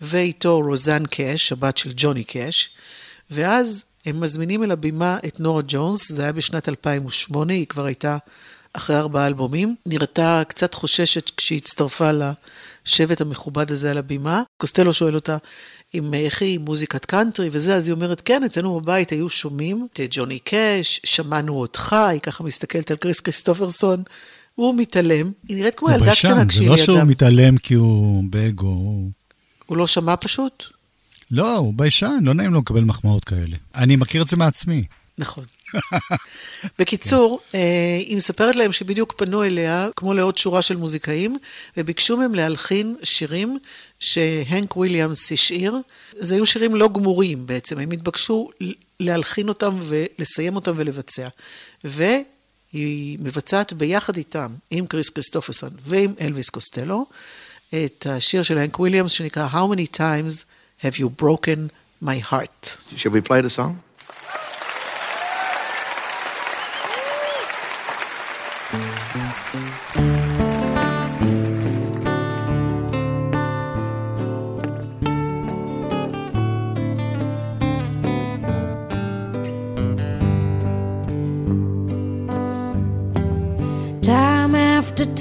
ואיתו 0.00 0.60
רוזן 0.60 1.06
קאש, 1.06 1.52
הבת 1.52 1.76
של 1.76 1.92
ג'וני 1.96 2.24
קאש, 2.24 2.70
ואז 3.30 3.84
הם 4.06 4.20
מזמינים 4.20 4.62
אל 4.62 4.70
הבימה 4.70 5.18
את 5.26 5.40
נורה 5.40 5.62
ג'ונס, 5.68 6.12
זה 6.12 6.22
היה 6.22 6.32
בשנת 6.32 6.68
2008, 6.68 7.52
היא 7.52 7.66
כבר 7.66 7.84
הייתה 7.84 8.16
אחרי 8.72 8.96
ארבעה 8.96 9.26
אלבומים. 9.26 9.74
נראתה 9.86 10.42
קצת 10.48 10.74
חוששת 10.74 11.30
כשהיא 11.36 11.58
הצטרפה 11.58 12.10
לשבט 12.12 13.20
המכובד 13.20 13.70
הזה 13.70 13.90
על 13.90 13.98
הבימה. 13.98 14.42
קוסטלו 14.56 14.92
שואל 14.92 15.14
אותה 15.14 15.36
אם 15.94 16.14
איך 16.14 16.42
היא 16.42 16.58
מוזיקת 16.58 17.04
קאנטרי 17.04 17.48
וזה, 17.52 17.74
אז 17.74 17.86
היא 17.88 17.94
אומרת, 17.94 18.22
כן, 18.24 18.44
אצלנו 18.44 18.80
בבית 18.80 19.10
היו 19.10 19.30
שומעים 19.30 19.86
את 19.92 20.00
ג'וני 20.10 20.38
קאש, 20.38 21.00
שמענו 21.04 21.54
אותך, 21.54 21.92
היא 21.92 22.20
ככה 22.20 22.44
מסתכלת 22.44 22.90
על 22.90 22.96
קריס 22.96 23.20
כריסטופרסון, 23.20 24.02
הוא 24.54 24.74
מתעלם. 24.74 25.32
היא 25.48 25.56
נראית 25.56 25.74
כמו 25.74 25.90
ילדה 25.90 26.14
קטנה 26.14 26.40
זה 26.40 26.48
כשהיא 26.48 26.68
לא 26.68 26.74
לידם. 26.74 26.86
שהוא 26.86 27.02
מתעלם 27.02 27.58
כי 27.58 27.74
הוא 27.74 28.24
באגו, 28.30 28.66
הוא... 28.66 29.10
הוא 29.66 29.76
לא 29.76 29.86
שמע 29.86 30.14
פשוט? 30.20 30.64
לא, 31.30 31.56
הוא 31.56 31.74
ביישן, 31.76 32.18
לא 32.22 32.34
נעים 32.34 32.52
לו 32.52 32.60
לקבל 32.60 32.84
מחמאות 32.84 33.24
כאלה. 33.24 33.56
אני 33.74 33.96
מכיר 33.96 34.22
את 34.22 34.28
זה 34.28 34.36
מעצמי. 34.36 34.84
נכון. 35.18 35.44
בקיצור, 36.78 37.40
אה, 37.54 37.96
היא 37.98 38.16
מספרת 38.16 38.56
להם 38.56 38.72
שבדיוק 38.72 39.12
פנו 39.12 39.44
אליה, 39.44 39.88
כמו 39.96 40.14
לעוד 40.14 40.38
שורה 40.38 40.62
של 40.62 40.76
מוזיקאים, 40.76 41.38
וביקשו 41.76 42.16
מהם 42.16 42.34
להלחין 42.34 42.96
שירים 43.02 43.58
שהנק 44.00 44.76
וויליאמס 44.76 45.32
השאיר. 45.32 45.76
זה 46.18 46.34
היו 46.34 46.46
שירים 46.46 46.74
לא 46.74 46.88
גמורים 46.88 47.46
בעצם, 47.46 47.78
הם 47.78 47.90
התבקשו 47.90 48.50
להלחין 49.00 49.48
אותם 49.48 49.70
ולסיים 49.80 50.56
אותם 50.56 50.72
ולבצע. 50.76 51.28
והיא 51.84 53.18
מבצעת 53.20 53.72
ביחד 53.72 54.16
איתם, 54.16 54.48
עם 54.70 54.86
קריס 54.86 55.08
כריסטופרסון 55.08 55.70
ועם 55.80 56.14
אלוויס 56.20 56.50
קוסטלו, 56.50 57.06
את 57.74 58.06
השיר 58.10 58.42
של 58.42 58.58
הנק 58.58 58.80
וויליאמס 58.80 59.12
שנקרא 59.12 59.48
How 59.52 59.74
many 59.74 59.96
times 59.96 60.44
have 60.84 60.94
you 60.98 61.22
broken 61.22 61.70
my 62.02 62.18
heart. 62.18 62.78
Should 62.96 63.12
we 63.12 63.20
play 63.20 63.40
the 63.40 63.50
song? 63.50 63.80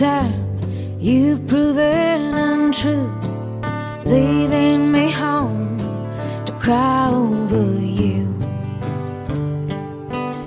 Time, 0.01 0.59
you've 0.99 1.45
proven 1.45 2.33
untrue, 2.33 3.13
leaving 4.03 4.91
me 4.91 5.11
home 5.11 5.77
to 6.43 6.51
cry 6.53 7.07
over 7.13 7.79
you. 7.79 8.25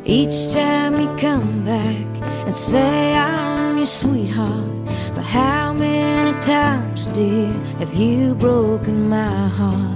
Each 0.05 0.53
time 0.53 1.01
you 1.01 1.09
come 1.19 1.65
back 1.65 2.07
and 2.47 2.53
say 2.53 3.15
I'm 3.15 3.77
your 3.77 3.87
sweetheart, 3.87 4.87
but 5.15 5.25
how 5.25 5.73
many 5.73 6.33
times, 6.41 7.07
dear, 7.07 7.53
have 7.79 7.95
you 7.95 8.35
broken 8.35 9.09
my 9.09 9.47
heart? 9.47 9.94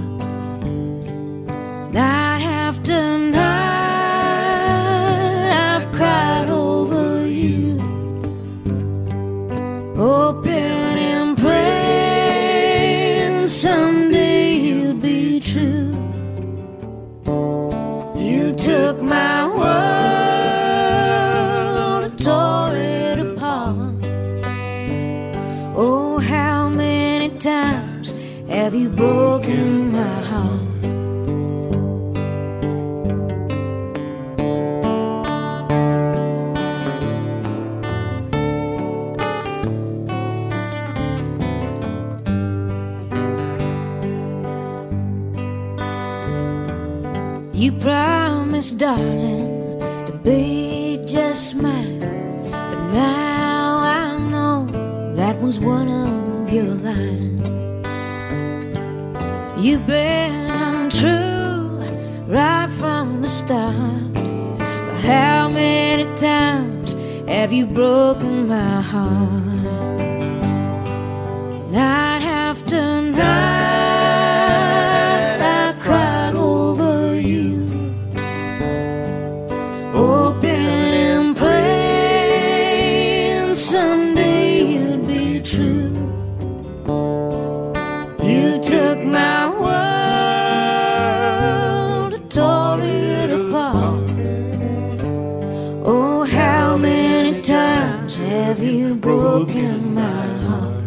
Have 98.49 98.63
you 98.63 98.95
broken 98.95 99.93
my 99.93 100.01
heart? 100.01 100.78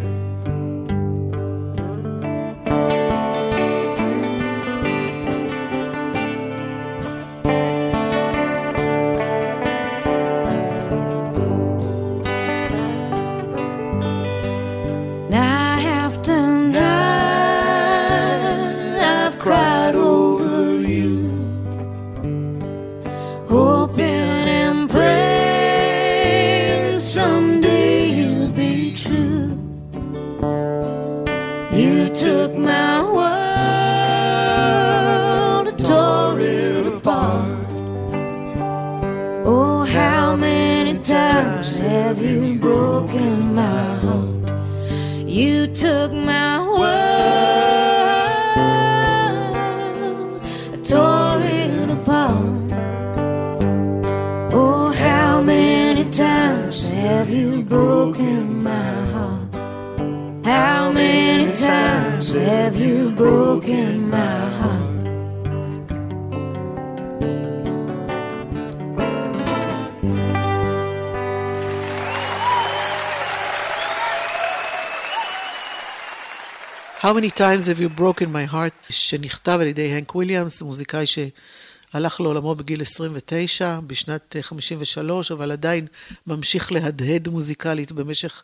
How 77.12 77.14
many 77.14 77.30
times 77.30 77.66
have 77.66 77.78
you 77.78 77.90
broken 78.00 78.28
my 78.32 78.54
heart, 78.54 78.72
שנכתב 78.90 79.58
על 79.60 79.66
ידי 79.66 79.92
הנק 79.92 80.14
וויליאמס, 80.14 80.62
מוזיקאי 80.62 81.04
שהלך 81.06 82.20
לעולמו 82.20 82.54
בגיל 82.54 82.82
29, 82.82 83.78
בשנת 83.86 84.36
אה, 84.36 84.42
53, 84.42 85.32
אבל 85.32 85.52
עדיין 85.52 85.86
ממשיך 86.26 86.72
להדהד 86.72 87.28
מוזיקלית 87.28 87.92
במשך 87.92 88.42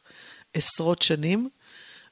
עשרות 0.54 1.02
שנים. 1.02 1.48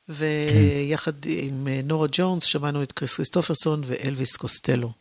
ויחד 0.08 1.12
עם 1.24 1.68
אה, 1.68 1.80
נורה 1.84 2.08
ג'ונס 2.12 2.44
שמענו 2.44 2.82
את 2.82 2.92
קריס 2.92 3.14
כריסטופרסון 3.14 3.82
ואלוויס 3.86 4.36
קוסטלו. 4.36 4.92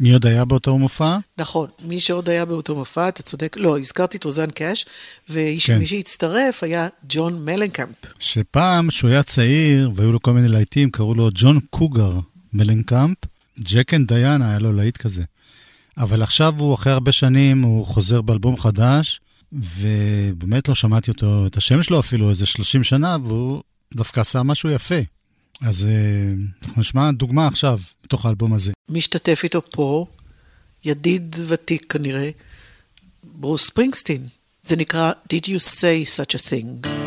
ומי 0.00 0.12
עוד 0.12 0.26
היה 0.26 0.44
באותו 0.44 0.78
מופע? 0.78 1.18
נכון, 1.38 1.66
מי 1.84 2.00
שעוד 2.00 2.28
היה 2.28 2.44
באותו 2.44 2.74
מופע, 2.74 3.08
אתה 3.08 3.22
צודק, 3.22 3.56
לא, 3.58 3.78
הזכרתי 3.78 4.16
את 4.16 4.24
רוזן 4.24 4.50
קאש, 4.50 4.86
ומי 5.28 5.58
כן. 5.66 5.86
שהצטרף 5.86 6.62
היה 6.62 6.88
ג'ון 7.08 7.44
מלנקאמפ. 7.44 7.96
שפעם, 8.18 8.88
כשהוא 8.88 9.10
היה 9.10 9.22
צעיר 9.22 9.90
והיו 9.94 10.12
לו 10.12 10.20
כל 10.20 10.32
מיני 10.32 10.48
להיטים, 10.48 10.90
קראו 10.90 11.14
לו 11.14 11.28
ג'ון 11.34 11.60
קוגר 11.70 12.12
מלנקאמפ. 12.52 13.16
Jack 13.60 13.94
and 13.94 14.12
Diane 14.12 14.50
היה 14.50 14.58
לו 14.58 14.72
להיט 14.72 14.96
כזה. 14.96 15.22
אבל 15.98 16.22
עכשיו 16.22 16.54
הוא, 16.58 16.74
אחרי 16.74 16.92
הרבה 16.92 17.12
שנים, 17.12 17.62
הוא 17.62 17.86
חוזר 17.86 18.22
באלבום 18.22 18.56
חדש, 18.56 19.20
ובאמת 19.52 20.68
לא 20.68 20.74
שמעתי 20.74 21.10
אותו, 21.10 21.46
את 21.46 21.56
השם 21.56 21.82
שלו 21.82 22.00
אפילו 22.00 22.30
איזה 22.30 22.46
30 22.46 22.84
שנה, 22.84 23.16
והוא 23.24 23.62
דווקא 23.94 24.20
עשה 24.20 24.42
משהו 24.42 24.70
יפה. 24.70 24.94
אז 25.66 25.82
אה, 25.82 26.32
אנחנו 26.62 26.80
נשמע 26.80 27.10
דוגמה 27.10 27.46
עכשיו, 27.46 27.78
מתוך 28.04 28.26
האלבום 28.26 28.54
הזה. 28.54 28.72
משתתף 28.88 29.40
איתו 29.44 29.62
פה, 29.70 30.06
ידיד 30.84 31.36
ותיק 31.48 31.92
כנראה, 31.92 32.30
ברוס 33.24 33.66
ספרינגסטין. 33.66 34.26
זה 34.62 34.76
נקרא 34.76 35.12
Did 35.32 35.46
You 35.46 35.80
Say 35.80 36.06
Such 36.16 36.34
a 36.34 36.50
Thing? 36.50 36.99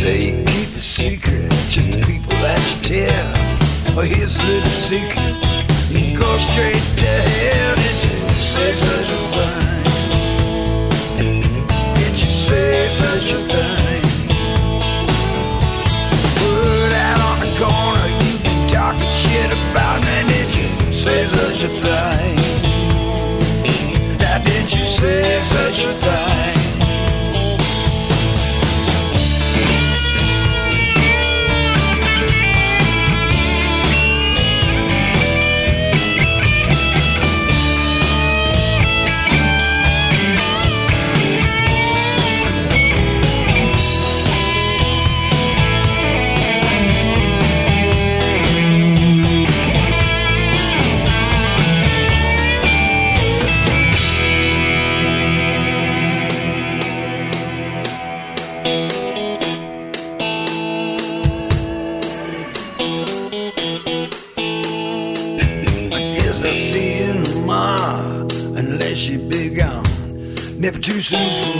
Say 0.00 0.32
you 0.32 0.36
keep 0.44 0.70
a 0.70 0.80
secret, 0.80 1.52
just 1.68 1.90
the 1.92 2.00
people 2.00 2.32
that 2.40 2.56
you 2.72 2.80
tell. 3.04 3.94
Well, 3.94 4.06
here's 4.06 4.38
a 4.38 4.42
little 4.44 4.70
secret. 4.70 5.36
You 5.92 6.16
go 6.16 6.38
straight 6.38 6.80
to 7.04 7.06
hell. 7.28 7.76
Did 7.76 7.96
you 8.08 8.16
say 8.32 8.72
such 8.72 9.08
a 9.12 9.20
thing? 9.36 9.84
Did 12.00 12.16
you 12.16 12.30
say 12.32 12.88
such 12.88 13.32
a 13.32 13.40
thing? 13.52 14.02
Word 16.48 16.92
out 16.96 17.20
on 17.28 17.36
the 17.44 17.52
corner, 17.60 18.08
you've 18.24 18.42
been 18.42 18.64
talking 18.68 19.10
shit 19.10 19.52
about 19.52 20.00
me. 20.00 20.24
Did 20.32 20.48
you 20.56 20.68
say 20.96 21.26
such 21.26 21.60
a 21.62 21.68
thing? 21.68 22.38
Now, 24.16 24.38
did 24.42 24.72
you 24.72 24.86
say 24.86 25.42
such 25.42 25.84
a 25.84 25.92
thing? 25.92 26.29
Jesus. 71.00 71.59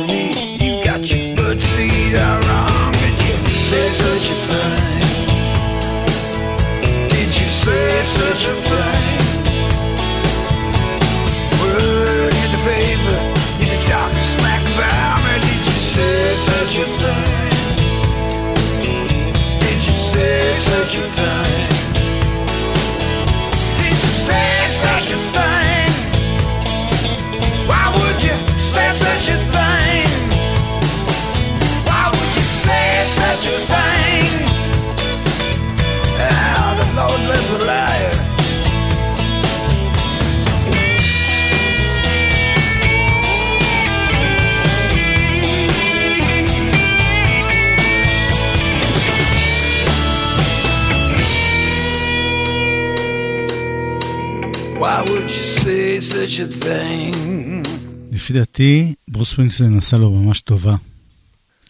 Such 56.31 56.39
a 56.39 56.65
thing? 56.65 57.69
לפי 58.13 58.33
דעתי, 58.33 58.95
ברוס 59.09 59.35
פרינגסטין 59.35 59.79
עשה 59.79 59.97
לו 59.97 60.11
ממש 60.11 60.41
טובה. 60.41 60.77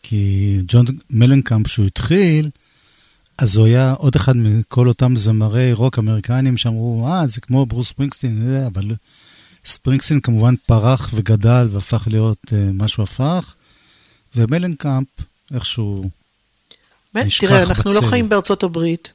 כי 0.03 0.57
ג'ון 0.67 0.87
מלנקאמפ, 1.11 1.67
כשהוא 1.67 1.87
התחיל, 1.87 2.51
אז 3.39 3.57
הוא 3.57 3.67
היה 3.67 3.93
עוד 3.93 4.15
אחד 4.17 4.37
מכל 4.37 4.89
אותם 4.89 5.17
זמרי 5.17 5.73
רוק 5.73 5.99
אמריקנים 5.99 6.57
שאמרו, 6.57 7.09
אה, 7.09 7.27
זה 7.27 7.41
כמו 7.41 7.67
ברוס 7.67 7.89
ספרינגסטין, 7.89 8.45
זה", 8.47 8.67
אבל 8.67 8.91
ספרינגסטין 9.65 10.21
כמובן 10.21 10.55
פרח 10.67 11.11
וגדל 11.15 11.69
והפך 11.71 12.09
להיות 12.11 12.39
uh, 12.47 12.55
מה 12.73 12.89
שהוא 12.89 13.03
הפך, 13.03 13.55
ומלנקאמפ, 14.37 15.09
איכשהו 15.55 16.11
תראה, 17.41 17.63
אנחנו 17.63 17.93
לא 17.93 18.01
בצל. 18.01 18.09
חיים 18.09 18.29
בארצות 18.29 18.63
הברית, 18.63 19.13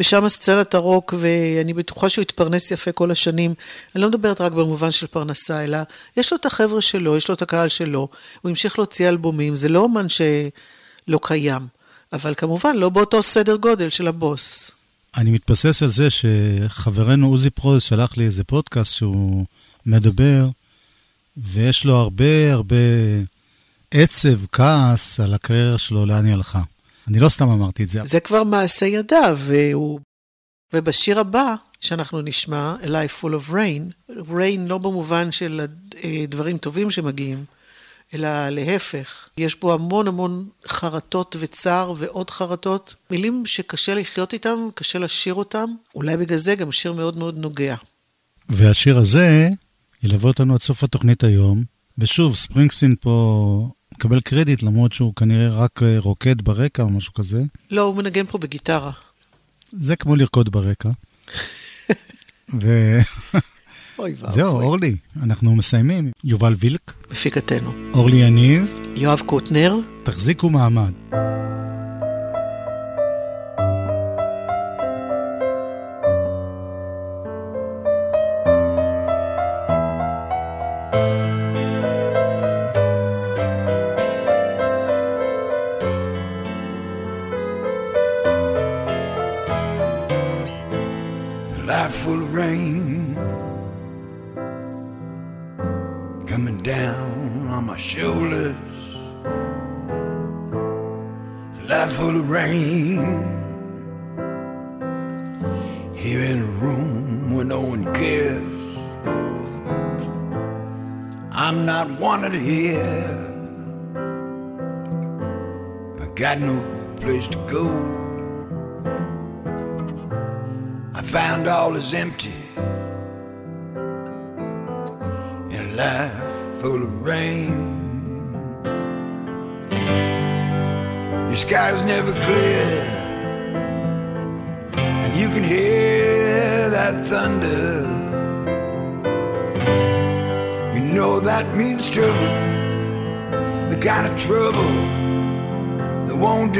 ושם 0.00 0.28
סצנת 0.28 0.74
הרוק, 0.74 1.14
ואני 1.18 1.72
בטוחה 1.72 2.08
שהוא 2.08 2.22
התפרנס 2.22 2.70
יפה 2.70 2.92
כל 2.92 3.10
השנים. 3.10 3.54
אני 3.94 4.02
לא 4.02 4.08
מדברת 4.08 4.40
רק 4.40 4.52
במובן 4.52 4.92
של 4.92 5.06
פרנסה, 5.06 5.64
אלא 5.64 5.78
יש 6.16 6.32
לו 6.32 6.38
את 6.38 6.46
החבר'ה 6.46 6.82
שלו, 6.82 7.16
יש 7.16 7.28
לו 7.28 7.34
את 7.34 7.42
הקהל 7.42 7.68
שלו, 7.68 8.08
הוא 8.40 8.50
המשיך 8.50 8.78
להוציא 8.78 9.08
אלבומים, 9.08 9.56
זה 9.56 9.68
לא 9.68 9.78
אומן 9.78 10.06
שלא 10.08 11.20
קיים, 11.22 11.66
אבל 12.12 12.34
כמובן 12.36 12.76
לא 12.76 12.88
באותו 12.88 13.22
סדר 13.22 13.56
גודל 13.56 13.88
של 13.88 14.06
הבוס. 14.08 14.70
אני 15.16 15.30
מתבסס 15.30 15.82
על 15.82 15.90
זה 15.90 16.08
שחברנו 16.10 17.28
עוזי 17.28 17.50
פרוז 17.50 17.82
שלח 17.82 18.16
לי 18.16 18.24
איזה 18.24 18.44
פודקאסט 18.44 18.94
שהוא 18.94 19.44
מדבר, 19.86 20.48
ויש 21.36 21.84
לו 21.84 21.96
הרבה 21.96 22.52
הרבה 22.52 22.76
עצב, 23.90 24.46
כעס 24.52 25.20
על 25.20 25.34
הקריירה 25.34 25.78
שלו, 25.78 26.06
לאן 26.06 26.24
היא 26.24 26.34
הלכה. 26.34 26.62
אני 27.08 27.20
לא 27.20 27.28
סתם 27.28 27.48
אמרתי 27.48 27.82
את 27.82 27.88
זה. 27.88 28.04
זה 28.04 28.20
כבר 28.20 28.44
מעשה 28.44 28.86
ידיו, 28.86 29.38
והוא... 29.40 30.00
ובשיר 30.72 31.20
הבא, 31.20 31.54
שאנחנו 31.80 32.22
נשמע, 32.22 32.76
A 32.82 32.86
Life 32.86 33.22
Full 33.22 33.46
of 33.46 33.52
Rain, 33.52 34.12
rain 34.30 34.68
לא 34.68 34.78
במובן 34.78 35.32
של 35.32 35.66
אה, 36.04 36.24
דברים 36.28 36.58
טובים 36.58 36.90
שמגיעים, 36.90 37.44
אלא 38.14 38.48
להפך. 38.48 39.28
יש 39.38 39.60
בו 39.60 39.74
המון 39.74 40.08
המון 40.08 40.48
חרטות 40.66 41.36
וצער 41.38 41.94
ועוד 41.96 42.30
חרטות, 42.30 42.94
מילים 43.10 43.46
שקשה 43.46 43.94
לחיות 43.94 44.32
איתם, 44.32 44.58
קשה 44.74 44.98
לשיר 44.98 45.34
אותם, 45.34 45.66
אולי 45.94 46.16
בגלל 46.16 46.38
זה 46.38 46.54
גם 46.54 46.72
שיר 46.72 46.92
מאוד 46.92 47.16
מאוד 47.16 47.38
נוגע. 47.38 47.76
והשיר 48.48 48.98
הזה 48.98 49.48
ילווה 50.02 50.28
אותנו 50.28 50.54
עד 50.54 50.60
סוף 50.60 50.84
התוכנית 50.84 51.24
היום, 51.24 51.64
ושוב, 51.98 52.36
ספרינגסטין 52.36 52.94
פה 53.00 53.68
מקבל 53.98 54.20
קרדיט, 54.20 54.62
למרות 54.62 54.92
שהוא 54.92 55.14
כנראה 55.14 55.48
רק 55.48 55.82
אה, 55.82 55.98
רוקד 55.98 56.42
ברקע 56.42 56.82
או 56.82 56.90
משהו 56.90 57.14
כזה. 57.14 57.42
לא, 57.70 57.82
הוא 57.82 57.96
מנגן 57.96 58.26
פה 58.26 58.38
בגיטרה. 58.38 58.90
זה 59.72 59.96
כמו 59.96 60.16
לרקוד 60.16 60.52
ברקע. 60.52 60.88
וזהו, 62.54 63.02
אוי 63.98 64.14
ואבוי. 64.18 64.42
אורלי, 64.42 64.96
אנחנו 65.22 65.56
מסיימים. 65.56 66.10
יובל 66.24 66.54
וילק, 66.58 66.92
מפיקתנו. 67.10 67.72
אורלי 67.94 68.16
יניב, 68.16 68.74
יואב 68.96 69.22
קוטנר, 69.26 69.76
תחזיקו 70.02 70.50
מעמד. 70.50 70.92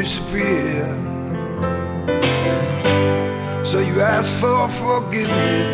Disappear. 0.08 0.86
So 3.62 3.78
you 3.78 4.00
ask 4.00 4.30
for 4.40 4.66
forgiveness. 4.80 5.68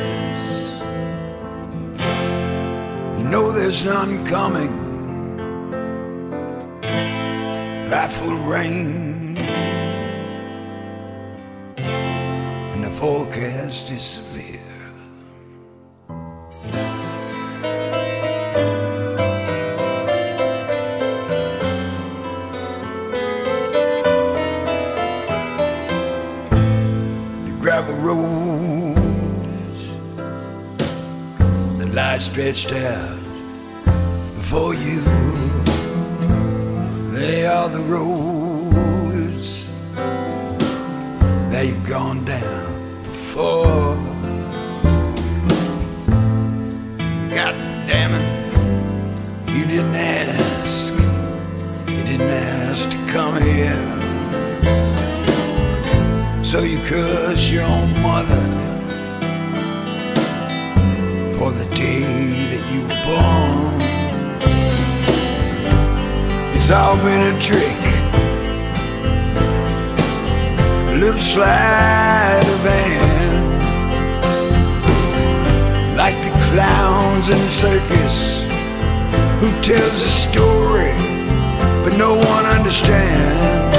You 3.16 3.24
know 3.30 3.52
there's 3.52 3.84
none 3.84 4.26
coming. 4.26 4.72
Life 7.90 8.20
of 8.22 8.46
rain. 8.48 9.36
And 12.72 12.82
the 12.82 12.90
forecast 12.90 13.92
is 13.92 14.02
severe. 14.02 14.73
Lie 31.94 32.18
stretched 32.18 32.72
out 32.72 33.22
before 34.34 34.74
you. 34.74 35.00
They 37.12 37.46
are 37.46 37.68
the 37.68 37.78
roads 37.82 39.70
that 41.52 41.64
you've 41.66 41.88
gone 41.88 42.24
down 42.24 43.02
before. 43.04 43.94
God 47.30 47.54
damn 47.86 48.12
it, 48.20 48.26
you 49.54 49.64
didn't 49.64 49.94
ask. 49.94 50.92
You 51.88 52.02
didn't 52.02 52.28
ask 52.28 52.90
to 52.90 52.98
come 53.06 53.40
here. 53.40 53.82
So 56.42 56.64
you 56.64 56.78
curse 56.80 57.50
your 57.50 57.62
own 57.62 58.02
mother 58.02 58.73
for 61.44 61.52
the 61.52 61.68
day 61.76 62.00
that 62.52 62.64
you 62.72 62.80
were 62.88 63.00
born. 63.04 63.76
It's 66.54 66.70
all 66.70 66.96
been 66.96 67.22
a 67.32 67.34
trick, 67.48 67.80
a 70.92 70.96
little 71.02 71.20
sleight 71.20 72.46
of 72.54 72.60
hand, 72.72 73.44
like 75.98 76.16
the 76.26 76.32
clowns 76.48 77.26
in 77.28 77.38
the 77.46 77.52
circus 77.64 78.16
who 79.40 79.48
tells 79.60 79.98
a 80.10 80.12
story 80.26 80.96
but 81.84 81.92
no 81.98 82.14
one 82.14 82.44
understands. 82.56 83.76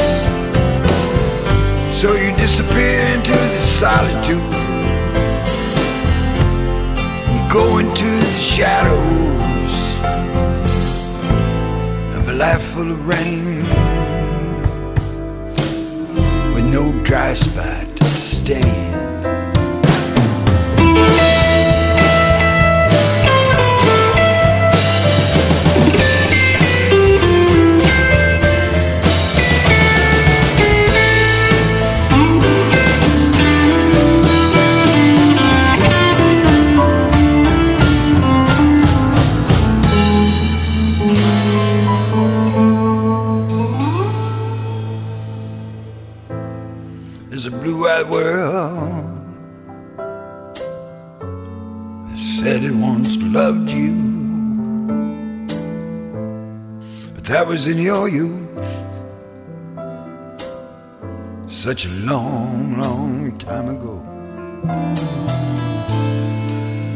So 1.99 2.13
you 2.13 2.31
disappear 2.37 2.99
into 3.15 3.31
the 3.31 3.61
solitude. 3.81 4.64
Go 7.55 7.77
into 7.77 8.03
the 8.03 8.33
shadows 8.33 9.75
of 12.13 12.27
a 12.27 12.33
life 12.33 12.61
full 12.73 12.91
of 12.91 13.07
rain 13.07 13.63
with 16.53 16.65
no 16.65 16.91
dry 17.05 17.33
spot 17.33 17.95
to 17.95 18.05
stand. 18.13 18.94
That 57.25 57.47
was 57.47 57.67
in 57.67 57.77
your 57.77 58.07
youth, 58.07 58.67
such 61.47 61.85
a 61.85 61.89
long, 62.11 62.79
long 62.79 63.37
time 63.37 63.69
ago. 63.69 64.01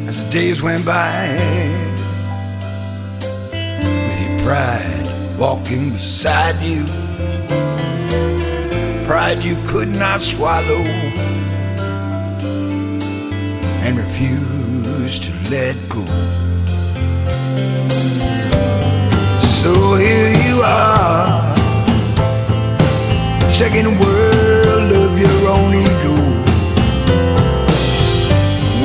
As 0.07 0.23
the 0.23 0.29
days 0.31 0.61
went 0.61 0.85
by, 0.85 1.27
with 3.51 4.21
your 4.21 4.39
pride 4.43 5.37
walking 5.39 5.91
beside 5.91 6.61
you 6.61 6.85
pride 9.09 9.41
you 9.43 9.55
could 9.65 9.87
not 9.87 10.21
swallow 10.21 10.83
and 13.83 13.97
refused 13.97 15.23
to 15.23 15.31
let 15.49 15.75
go. 15.89 16.05
So 19.61 19.95
here 19.95 20.31
you 20.45 20.61
are, 20.63 21.55
stuck 23.51 23.73
in 23.75 23.87
world 23.99 24.91
of 25.03 25.19
your 25.19 25.39
own 25.55 25.71
ego, 25.75 26.15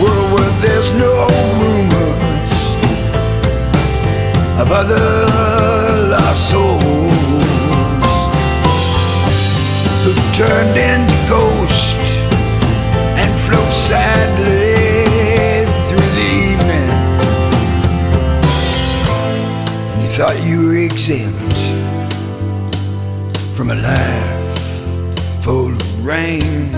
world 0.03 0.29
where 0.35 0.55
there's 0.65 0.91
no 0.95 1.13
rumors 1.61 2.55
of 4.61 4.73
other 4.81 5.07
lost 6.11 6.51
souls. 6.51 6.83
Who've 10.03 10.27
turned 10.35 10.77
into 10.77 11.17
ghosts 11.29 12.11
and 13.23 13.31
float 13.47 13.73
sadly 13.87 14.64
thought 20.17 20.41
you 20.45 20.69
were 20.69 20.77
exempt 20.77 21.59
from 23.57 23.71
a 23.71 23.75
life 23.75 25.43
full 25.43 25.73
of 25.73 26.05
rain. 26.05 26.73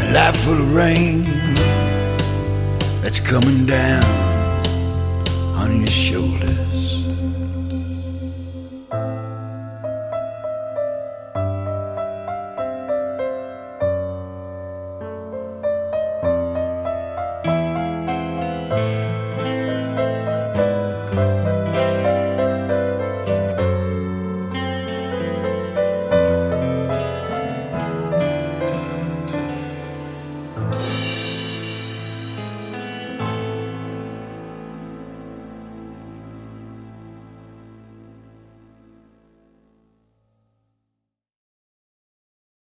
A 0.00 0.12
life 0.12 0.36
full 0.38 0.60
of 0.60 0.74
rain 0.74 1.22
that's 3.02 3.20
coming 3.20 3.66
down 3.66 4.02
on 5.54 5.78
your 5.78 5.86
shoulders. 5.86 6.61